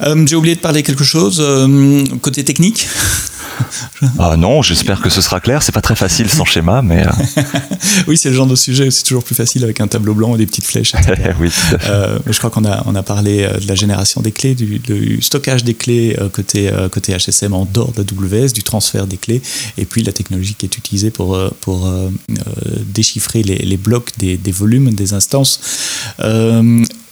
Euh, 0.00 0.26
J'ai 0.26 0.36
oublié 0.36 0.54
de 0.54 0.60
parler 0.60 0.82
quelque 0.82 1.04
chose 1.04 1.44
côté 2.22 2.44
technique. 2.44 2.88
Ah 4.18 4.36
non, 4.36 4.62
j'espère 4.62 5.00
que 5.00 5.10
ce 5.10 5.20
sera 5.20 5.40
clair. 5.40 5.62
C'est 5.62 5.72
pas 5.72 5.80
très 5.80 5.96
facile 5.96 6.28
sans 6.28 6.44
schéma, 6.44 6.82
mais. 6.82 7.06
Euh. 7.06 7.42
oui, 8.06 8.16
c'est 8.16 8.30
le 8.30 8.34
genre 8.34 8.46
de 8.46 8.54
sujet. 8.54 8.90
C'est 8.90 9.04
toujours 9.04 9.24
plus 9.24 9.34
facile 9.34 9.64
avec 9.64 9.80
un 9.80 9.86
tableau 9.86 10.14
blanc 10.14 10.34
et 10.34 10.38
des 10.38 10.46
petites 10.46 10.64
flèches. 10.64 10.92
oui. 11.40 11.50
Euh, 11.86 12.18
je 12.26 12.38
crois 12.38 12.50
qu'on 12.50 12.64
a 12.64 12.82
on 12.86 12.94
a 12.94 13.02
parlé 13.02 13.44
euh, 13.44 13.58
de 13.58 13.66
la 13.66 13.74
génération 13.74 14.20
des 14.20 14.32
clés, 14.32 14.54
du, 14.54 15.20
stockage 15.22 15.64
des 15.64 15.74
clés 15.74 16.16
côté 16.32 16.70
côté 16.90 17.16
HSM 17.16 17.52
en 17.52 17.64
dehors 17.64 17.92
de 17.92 18.02
WS, 18.02 18.52
du 18.52 18.62
transfert 18.62 19.06
des 19.06 19.16
clés, 19.16 19.42
et 19.78 19.84
puis 19.84 20.02
la 20.02 20.12
technologie 20.12 20.54
qui 20.54 20.66
est 20.66 20.76
utilisée 20.76 21.10
pour 21.10 21.38
pour 21.60 21.90
déchiffrer 22.86 23.42
les, 23.42 23.58
les 23.58 23.76
blocs 23.76 24.10
des, 24.18 24.36
des, 24.36 24.52
volumes 24.52 24.92
des 24.94 25.14
instances. 25.14 25.60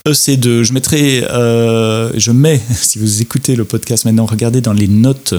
EC2. 0.05 0.61
Je 0.63 0.73
mettrai, 0.73 1.23
euh, 1.23 2.11
je 2.15 2.31
mets, 2.31 2.61
si 2.71 2.99
vous 2.99 3.21
écoutez 3.21 3.55
le 3.55 3.65
podcast 3.65 4.05
maintenant, 4.05 4.25
regardez 4.25 4.61
dans 4.61 4.73
les 4.73 4.87
notes 4.87 5.33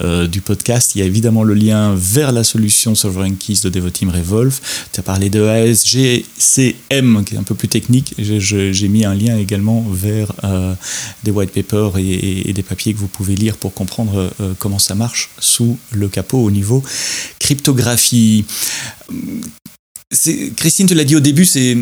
euh, 0.00 0.26
du 0.26 0.40
podcast, 0.40 0.94
il 0.94 1.00
y 1.00 1.02
a 1.02 1.04
évidemment 1.04 1.42
le 1.42 1.52
lien 1.54 1.94
vers 1.94 2.32
la 2.32 2.42
solution 2.42 2.94
Sovereign 2.94 3.36
Keys 3.36 3.60
de 3.64 3.68
Devoteam 3.68 4.08
Revolve. 4.08 4.58
Tu 4.92 5.00
as 5.00 5.02
parlé 5.02 5.28
de 5.28 5.42
ASGCM, 5.42 7.24
qui 7.24 7.34
est 7.34 7.38
un 7.38 7.42
peu 7.42 7.54
plus 7.54 7.68
technique. 7.68 8.14
J'ai 8.18 8.88
mis 8.88 9.04
un 9.04 9.14
lien 9.14 9.36
également 9.36 9.84
vers 9.90 10.32
euh, 10.44 10.74
des 11.22 11.30
white 11.30 11.52
papers 11.52 11.98
et, 11.98 12.48
et, 12.48 12.52
des 12.52 12.62
papiers 12.62 12.94
que 12.94 12.98
vous 12.98 13.08
pouvez 13.08 13.34
lire 13.34 13.56
pour 13.58 13.74
comprendre 13.74 14.30
comment 14.58 14.78
ça 14.78 14.94
marche 14.94 15.30
sous 15.38 15.76
le 15.90 16.08
capot 16.08 16.38
au 16.38 16.50
niveau 16.50 16.82
cryptographie. 17.38 18.46
Christine, 20.12 20.86
tu 20.86 20.94
l'as 20.94 21.02
dit 21.02 21.16
au 21.16 21.20
début, 21.20 21.44
c'est 21.44 21.76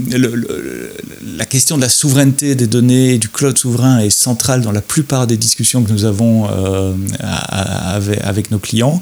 la 1.36 1.44
question 1.44 1.76
de 1.76 1.82
la 1.82 1.90
souveraineté 1.90 2.54
des 2.54 2.66
données, 2.66 3.18
du 3.18 3.28
cloud 3.28 3.58
souverain 3.58 3.98
est 3.98 4.08
centrale 4.08 4.62
dans 4.62 4.72
la 4.72 4.80
plupart 4.80 5.26
des 5.26 5.36
discussions 5.36 5.82
que 5.82 5.92
nous 5.92 6.06
avons 6.06 6.48
euh, 6.50 6.94
avec, 7.20 8.50
nos 8.50 8.58
clients. 8.58 8.98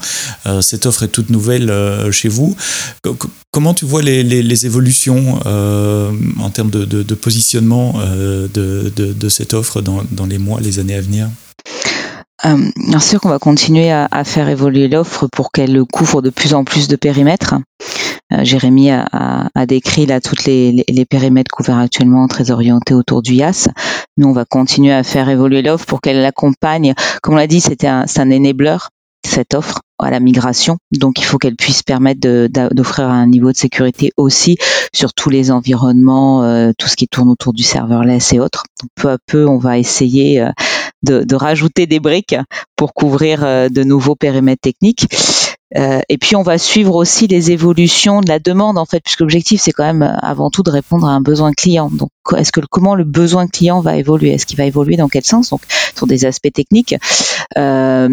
Euh, 0.46 0.60
cette 0.60 0.86
offre 0.86 1.04
est 1.04 1.08
toute 1.08 1.30
nouvelle 1.30 1.70
euh, 1.70 2.10
chez 2.10 2.28
vous. 2.28 2.56
comment 3.52 3.74
tu 3.74 3.84
vois 3.84 4.02
les, 4.02 4.66
évolutions 4.66 5.38
en 5.38 6.50
termes 6.50 6.70
de, 6.70 7.14
positionnement 7.14 7.94
de, 8.52 9.28
cette 9.28 9.54
offre 9.54 9.82
dans, 9.82 10.26
les 10.26 10.38
mois, 10.38 10.60
les 10.60 10.80
années 10.80 10.96
à 10.96 11.00
venir? 11.00 11.28
Bien 12.42 12.98
sûr 12.98 13.20
qu'on 13.20 13.28
va 13.28 13.38
continuer 13.38 13.92
à 13.92 14.24
faire 14.24 14.48
évoluer 14.48 14.88
l'offre 14.88 15.28
pour 15.28 15.52
qu'elle 15.52 15.80
couvre 15.84 16.22
de 16.22 16.30
plus 16.30 16.54
en 16.54 16.64
plus 16.64 16.88
de 16.88 16.96
périmètres. 16.96 17.54
Euh, 18.32 18.44
Jérémy 18.44 18.90
a, 18.90 19.66
décrit 19.66 20.06
là 20.06 20.20
toutes 20.20 20.44
les, 20.44 20.84
périmètres 21.08 21.50
couverts 21.50 21.78
actuellement 21.78 22.26
très 22.28 22.50
orientés 22.50 22.94
autour 22.94 23.22
du 23.22 23.34
IaaS. 23.34 23.68
Nous, 24.16 24.28
on 24.28 24.32
va 24.32 24.44
continuer 24.44 24.92
à 24.92 25.02
faire 25.02 25.28
évoluer 25.28 25.62
l'offre 25.62 25.86
pour 25.86 26.00
qu'elle 26.00 26.20
l'accompagne. 26.20 26.94
Comme 27.22 27.34
on 27.34 27.38
l'a 27.38 27.46
dit, 27.46 27.60
c'était 27.60 27.86
un, 27.86 28.06
c'est 28.06 28.20
un 28.20 28.30
enabler 28.30 28.76
cette 29.24 29.54
offre 29.54 29.80
à 30.00 30.10
la 30.10 30.18
migration. 30.18 30.78
Donc 30.90 31.20
il 31.20 31.24
faut 31.24 31.38
qu'elle 31.38 31.54
puisse 31.54 31.84
permettre 31.84 32.20
d'offrir 32.74 33.08
un 33.08 33.26
niveau 33.28 33.52
de 33.52 33.56
sécurité 33.56 34.10
aussi 34.16 34.56
sur 34.92 35.14
tous 35.14 35.30
les 35.30 35.52
environnements, 35.52 36.42
euh, 36.42 36.72
tout 36.76 36.88
ce 36.88 36.96
qui 36.96 37.06
tourne 37.06 37.28
autour 37.28 37.52
du 37.52 37.62
serverless 37.62 38.32
et 38.32 38.40
autres. 38.40 38.64
Peu 38.96 39.10
à 39.10 39.18
peu, 39.24 39.46
on 39.46 39.58
va 39.58 39.78
essayer 39.78 40.40
euh, 40.40 40.50
de, 41.04 41.22
de, 41.22 41.36
rajouter 41.36 41.86
des 41.86 42.00
briques 42.00 42.34
pour 42.76 42.94
couvrir 42.94 43.40
de 43.42 43.84
nouveaux 43.84 44.16
périmètres 44.16 44.62
techniques. 44.62 45.06
Euh, 45.76 46.00
et 46.08 46.18
puis 46.18 46.36
on 46.36 46.42
va 46.42 46.58
suivre 46.58 46.94
aussi 46.94 47.26
les 47.26 47.50
évolutions 47.50 48.20
de 48.20 48.28
la 48.28 48.38
demande 48.38 48.78
en 48.78 48.84
fait, 48.84 49.00
puisque 49.00 49.20
l'objectif 49.20 49.60
c'est 49.60 49.72
quand 49.72 49.84
même 49.84 50.02
euh, 50.02 50.16
avant 50.20 50.50
tout 50.50 50.62
de 50.62 50.70
répondre 50.70 51.06
à 51.06 51.10
un 51.10 51.20
besoin 51.20 51.52
client. 51.52 51.90
Donc 51.90 52.10
est-ce 52.36 52.52
que 52.52 52.60
comment 52.70 52.94
le 52.94 53.04
besoin 53.04 53.46
client 53.46 53.80
va 53.80 53.96
évoluer? 53.96 54.30
Est-ce 54.30 54.46
qu'il 54.46 54.58
va 54.58 54.64
évoluer 54.64 54.96
dans 54.96 55.08
quel 55.08 55.24
sens? 55.24 55.50
Donc 55.50 55.62
sur 55.96 56.06
des 56.06 56.24
aspects 56.24 56.52
techniques, 56.52 56.94
euh, 57.56 58.08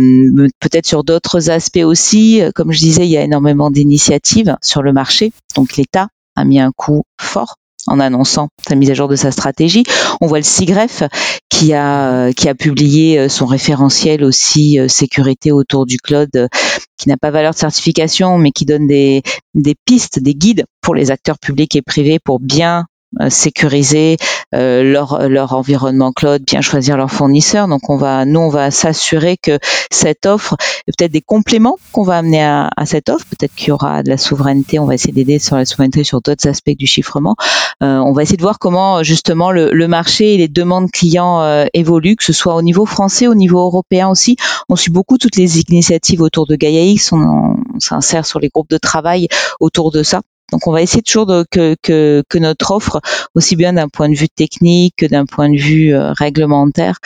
peut-être 0.59 0.85
sur 0.85 1.03
d'autres 1.03 1.49
aspects 1.49 1.83
aussi. 1.83 2.41
Comme 2.55 2.71
je 2.71 2.79
disais, 2.79 3.05
il 3.05 3.11
y 3.11 3.17
a 3.17 3.23
énormément 3.23 3.71
d'initiatives 3.71 4.55
sur 4.61 4.81
le 4.81 4.93
marché. 4.93 5.31
Donc 5.55 5.75
l'État 5.75 6.07
a 6.35 6.45
mis 6.45 6.59
un 6.59 6.71
coup 6.71 7.03
fort 7.19 7.55
en 7.87 7.99
annonçant 7.99 8.49
sa 8.67 8.75
mise 8.75 8.91
à 8.91 8.93
jour 8.93 9.07
de 9.07 9.15
sa 9.15 9.31
stratégie. 9.31 9.83
On 10.21 10.27
voit 10.27 10.39
le 10.39 10.43
SIGREF 10.43 11.03
qui 11.49 11.73
a 11.73 12.31
qui 12.33 12.49
a 12.49 12.55
publié 12.55 13.29
son 13.29 13.45
référentiel 13.45 14.23
aussi 14.23 14.77
sécurité 14.87 15.51
autour 15.51 15.85
du 15.85 15.97
cloud 15.97 16.49
qui 16.97 17.09
n'a 17.09 17.17
pas 17.17 17.31
valeur 17.31 17.53
de 17.53 17.57
certification 17.57 18.37
mais 18.37 18.51
qui 18.51 18.65
donne 18.65 18.87
des 18.87 19.23
des 19.55 19.75
pistes, 19.85 20.19
des 20.19 20.35
guides 20.35 20.65
pour 20.81 20.95
les 20.95 21.11
acteurs 21.11 21.39
publics 21.39 21.75
et 21.75 21.81
privés 21.81 22.19
pour 22.19 22.39
bien 22.39 22.85
sécuriser 23.29 24.17
leur 24.51 25.29
leur 25.29 25.53
environnement 25.53 26.11
cloud, 26.11 26.43
bien 26.45 26.61
choisir 26.61 26.97
leurs 26.97 27.11
fournisseurs. 27.11 27.67
Donc 27.67 27.89
on 27.89 27.97
va, 27.97 28.25
nous 28.25 28.39
on 28.39 28.49
va 28.49 28.71
s'assurer 28.71 29.37
que 29.37 29.59
cette 29.91 30.25
offre, 30.25 30.55
peut-être 30.85 31.11
des 31.11 31.21
compléments 31.21 31.77
qu'on 31.91 32.03
va 32.03 32.17
amener 32.17 32.43
à, 32.43 32.69
à 32.75 32.85
cette 32.85 33.09
offre. 33.09 33.25
Peut-être 33.29 33.53
qu'il 33.55 33.69
y 33.69 33.71
aura 33.71 34.03
de 34.03 34.09
la 34.09 34.17
souveraineté. 34.17 34.79
On 34.79 34.85
va 34.85 34.95
essayer 34.95 35.13
d'aider 35.13 35.39
sur 35.39 35.55
la 35.55 35.65
souveraineté 35.65 36.03
sur 36.03 36.21
d'autres 36.21 36.47
aspects 36.47 36.75
du 36.77 36.85
chiffrement. 36.85 37.35
on 37.81 38.11
va 38.13 38.23
essayer 38.23 38.37
de 38.37 38.41
voir 38.41 38.59
comment 38.59 39.03
justement 39.03 39.51
le, 39.51 39.71
le 39.71 39.87
marché 39.87 40.35
et 40.35 40.37
les 40.37 40.47
demandes 40.47 40.91
clients 40.91 41.65
évoluent, 41.73 42.15
que 42.15 42.23
ce 42.23 42.33
soit 42.33 42.55
au 42.55 42.61
niveau 42.61 42.85
français, 42.85 43.27
au 43.27 43.35
niveau 43.35 43.59
européen 43.59 44.09
aussi. 44.09 44.35
On 44.69 44.75
suit 44.75 44.91
beaucoup 44.91 45.17
toutes 45.17 45.35
les 45.35 45.59
initiatives 45.59 46.21
autour 46.21 46.45
de 46.47 46.55
Gaia 46.55 46.83
X. 46.83 47.11
On, 47.11 47.17
on 47.17 47.79
s'insère 47.79 48.25
sur 48.25 48.39
les 48.39 48.49
groupes 48.49 48.69
de 48.69 48.77
travail 48.77 49.27
autour 49.59 49.91
de 49.91 50.03
ça. 50.03 50.21
Donc 50.51 50.67
on 50.67 50.71
va 50.71 50.81
essayer 50.81 51.01
toujours 51.01 51.27
que, 51.51 52.37
notre 52.39 52.71
offre, 52.71 53.01
aussi 53.35 53.55
bien 53.55 53.73
d'un 53.73 53.89
point 53.89 54.09
de 54.09 54.15
vue 54.15 54.29
technique 54.29 54.95
que 54.97 55.05
d'un 55.05 55.25
point 55.25 55.49
de 55.49 55.57
vue 55.57 55.93
euh, 55.93 56.11
réglementaire, 56.13 56.97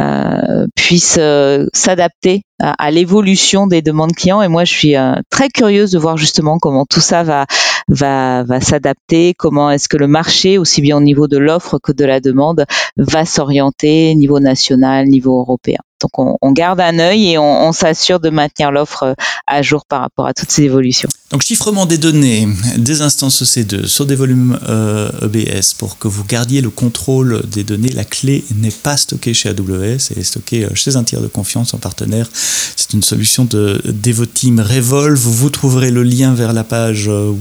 euh, 0.00 0.66
puisse 0.74 1.16
euh, 1.18 1.66
s'adapter 1.72 2.42
à, 2.58 2.90
l'évolution 2.90 3.66
des 3.66 3.82
demandes 3.82 4.14
clients. 4.14 4.42
Et 4.42 4.48
moi, 4.48 4.64
je 4.64 4.72
suis 4.72 4.94
très 5.30 5.48
curieuse 5.48 5.90
de 5.90 5.98
voir 5.98 6.16
justement 6.16 6.58
comment 6.58 6.86
tout 6.86 7.00
ça 7.00 7.24
va 7.24 7.46
va, 7.88 8.42
va 8.44 8.60
s'adapter, 8.60 9.34
comment 9.34 9.70
est-ce 9.70 9.88
que 9.88 9.96
le 9.96 10.06
marché, 10.06 10.58
aussi 10.58 10.80
bien 10.80 10.96
au 10.96 11.00
niveau 11.00 11.28
de 11.28 11.38
l'offre 11.38 11.78
que 11.78 11.92
de 11.92 12.04
la 12.04 12.20
demande, 12.20 12.64
va 12.96 13.24
s'orienter 13.24 14.14
niveau 14.14 14.40
national, 14.40 15.06
niveau 15.06 15.40
européen. 15.40 15.78
Donc 16.02 16.36
on, 16.40 16.52
garde 16.52 16.80
un 16.80 16.98
œil 16.98 17.30
et 17.30 17.38
on, 17.38 17.72
s'assure 17.72 18.18
de 18.18 18.28
maintenir 18.28 18.72
l'offre 18.72 19.04
euh, 19.04 19.14
à 19.46 19.62
jour 19.62 19.84
par 19.86 20.00
rapport 20.00 20.26
à 20.26 20.34
toutes 20.34 20.50
ces 20.50 20.62
évolutions. 20.62 21.08
Donc 21.32 21.42
chiffrement 21.42 21.86
des 21.86 21.96
données, 21.96 22.46
des 22.76 23.00
instances 23.00 23.42
EC2 23.42 23.86
sur 23.86 24.04
des 24.04 24.16
volumes 24.16 24.58
euh, 24.68 25.10
EBS 25.22 25.72
pour 25.78 25.98
que 25.98 26.06
vous 26.06 26.24
gardiez 26.24 26.60
le 26.60 26.68
contrôle 26.68 27.42
des 27.50 27.64
données. 27.64 27.88
La 27.88 28.04
clé 28.04 28.44
n'est 28.54 28.70
pas 28.70 28.98
stockée 28.98 29.32
chez 29.32 29.48
AWS, 29.48 30.10
elle 30.10 30.18
est 30.18 30.24
stockée 30.24 30.64
euh, 30.64 30.74
chez 30.74 30.96
un 30.96 31.04
tiers 31.04 31.22
de 31.22 31.28
confiance 31.28 31.72
en 31.72 31.78
partenaire. 31.78 32.28
C'est 32.34 32.92
une 32.92 33.02
solution 33.02 33.44
de 33.44 33.80
Devoteam 33.84 34.60
Revolve. 34.60 35.18
Vous 35.18 35.48
trouverez 35.48 35.90
le 35.90 36.02
lien 36.02 36.34
vers 36.34 36.52
la 36.52 36.64
page 36.64 37.08
euh, 37.08 37.32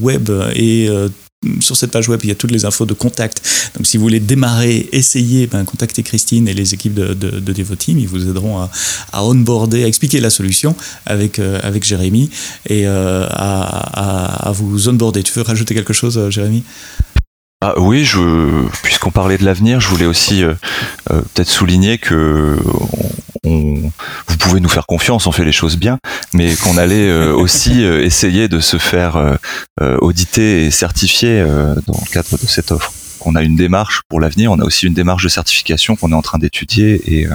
et 0.56 0.90
sur 1.60 1.76
cette 1.76 1.92
page 1.92 2.08
web, 2.08 2.20
il 2.24 2.30
y 2.30 2.32
a 2.32 2.36
toutes 2.36 2.52
les 2.52 2.66
infos 2.66 2.86
de 2.86 2.94
contact. 2.94 3.42
Donc, 3.76 3.88
si 3.88 3.98
vous 3.98 4.04
voulez 4.04 4.20
démarrer, 4.20 4.88
essayer, 4.92 5.48
ben, 5.48 5.64
contactez 5.66 6.04
Christine 6.04 6.48
et 6.48 6.54
les 6.54 6.74
équipes 6.74 6.94
de, 6.94 7.14
de. 7.14 7.54
Ils 7.88 8.08
vous 8.08 8.28
aideront 8.28 8.60
à, 8.60 8.70
à 9.12 9.24
onboarder, 9.24 9.84
à 9.84 9.88
expliquer 9.88 10.20
la 10.20 10.30
solution 10.30 10.76
avec, 11.06 11.40
euh, 11.40 11.60
avec 11.64 11.84
Jérémy 11.84 12.30
et 12.68 12.88
euh, 12.88 13.26
à, 13.30 14.46
à, 14.46 14.50
à, 14.50 14.52
vous 14.52 14.90
onboarder. 14.90 15.24
Tu 15.24 15.34
veux 15.34 15.42
rajouter 15.42 15.74
quelque 15.74 15.94
chose, 15.94 16.18
euh, 16.18 16.30
Jérémy? 16.30 16.64
Ah 17.64 17.76
oui, 17.78 18.04
je, 18.06 18.68
puisqu'on 18.82 19.12
parlait 19.12 19.38
de 19.38 19.46
l'avenir, 19.46 19.80
je 19.80 19.88
voulais 19.88 20.08
aussi 20.08 20.44
euh, 20.44 20.56
euh, 21.12 21.22
peut-être 21.22 21.48
souligner 21.48 22.00
que 22.00 22.58
on, 23.46 23.92
vous 24.28 24.38
pouvez 24.40 24.60
nous 24.60 24.70
faire 24.70 24.88
confiance, 24.88 25.28
on 25.28 25.32
fait 25.32 25.46
les 25.46 25.52
choses 25.52 25.78
bien, 25.78 26.00
mais 26.34 26.56
qu'on 26.56 26.76
allait 26.78 27.08
euh, 27.08 27.34
aussi 27.36 27.84
essayer 27.84 28.48
de 28.48 28.60
se 28.60 28.78
faire 28.78 29.38
auditer 29.80 30.66
et 30.66 30.72
certifier 30.72 31.46
dans 31.86 32.00
le 32.00 32.12
cadre 32.12 32.30
de 32.32 32.48
cette 32.48 32.72
offre. 32.72 32.92
On 33.26 33.36
a 33.36 33.44
une 33.44 33.56
démarche 33.56 34.02
pour 34.10 34.20
l'avenir, 34.20 34.52
on 34.52 34.60
a 34.60 34.64
aussi 34.64 34.88
une 34.88 34.96
démarche 34.96 35.24
de 35.24 35.30
certification 35.30 35.96
qu'on 35.96 36.12
est 36.12 36.16
en 36.16 36.24
train 36.24 36.40
d'étudier 36.40 37.00
et 37.06 37.28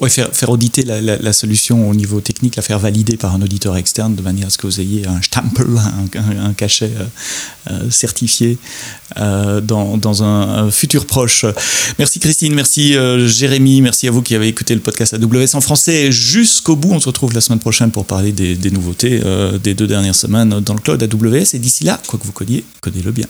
oui, 0.00 0.10
faire, 0.10 0.50
auditer 0.50 0.84
la, 0.84 1.32
solution 1.32 1.90
au 1.90 1.94
niveau 1.94 2.20
technique, 2.20 2.54
la 2.54 2.62
faire 2.62 2.78
valider 2.78 3.16
par 3.16 3.34
un 3.34 3.42
auditeur 3.42 3.76
externe 3.76 4.14
de 4.14 4.22
manière 4.22 4.46
à 4.46 4.50
ce 4.50 4.56
que 4.56 4.68
vous 4.68 4.80
ayez 4.80 5.06
un 5.08 5.20
stempel, 5.20 5.66
un, 6.14 6.52
cachet 6.52 6.92
euh, 6.96 7.04
euh, 7.70 7.90
certifié 7.90 8.58
euh, 9.18 9.60
dans, 9.60 9.96
dans 9.96 10.22
un, 10.22 10.70
futur 10.70 11.04
proche. 11.04 11.44
Merci 11.98 12.20
Christine, 12.20 12.54
merci 12.54 12.94
Jérémy, 13.26 13.80
merci 13.80 14.06
à 14.06 14.10
vous 14.10 14.22
qui 14.22 14.34
avez 14.34 14.48
écouté 14.48 14.74
le 14.74 14.80
podcast 14.80 15.14
AWS 15.14 15.54
en 15.54 15.60
français 15.60 16.12
jusqu'au 16.12 16.76
bout. 16.76 16.92
On 16.92 17.00
se 17.00 17.06
retrouve 17.06 17.32
la 17.32 17.40
semaine 17.40 17.58
prochaine 17.58 17.90
pour 17.90 18.04
parler 18.04 18.32
des, 18.32 18.70
nouveautés 18.70 19.20
des 19.62 19.74
deux 19.74 19.86
dernières 19.86 20.14
semaines 20.14 20.60
dans 20.60 20.74
le 20.74 20.80
cloud 20.80 21.02
AWS. 21.02 21.54
Et 21.54 21.58
d'ici 21.58 21.84
là, 21.84 22.00
quoi 22.06 22.18
que 22.18 22.24
vous 22.24 22.32
codiez, 22.32 22.64
codez-le 22.80 23.10
bien. 23.10 23.26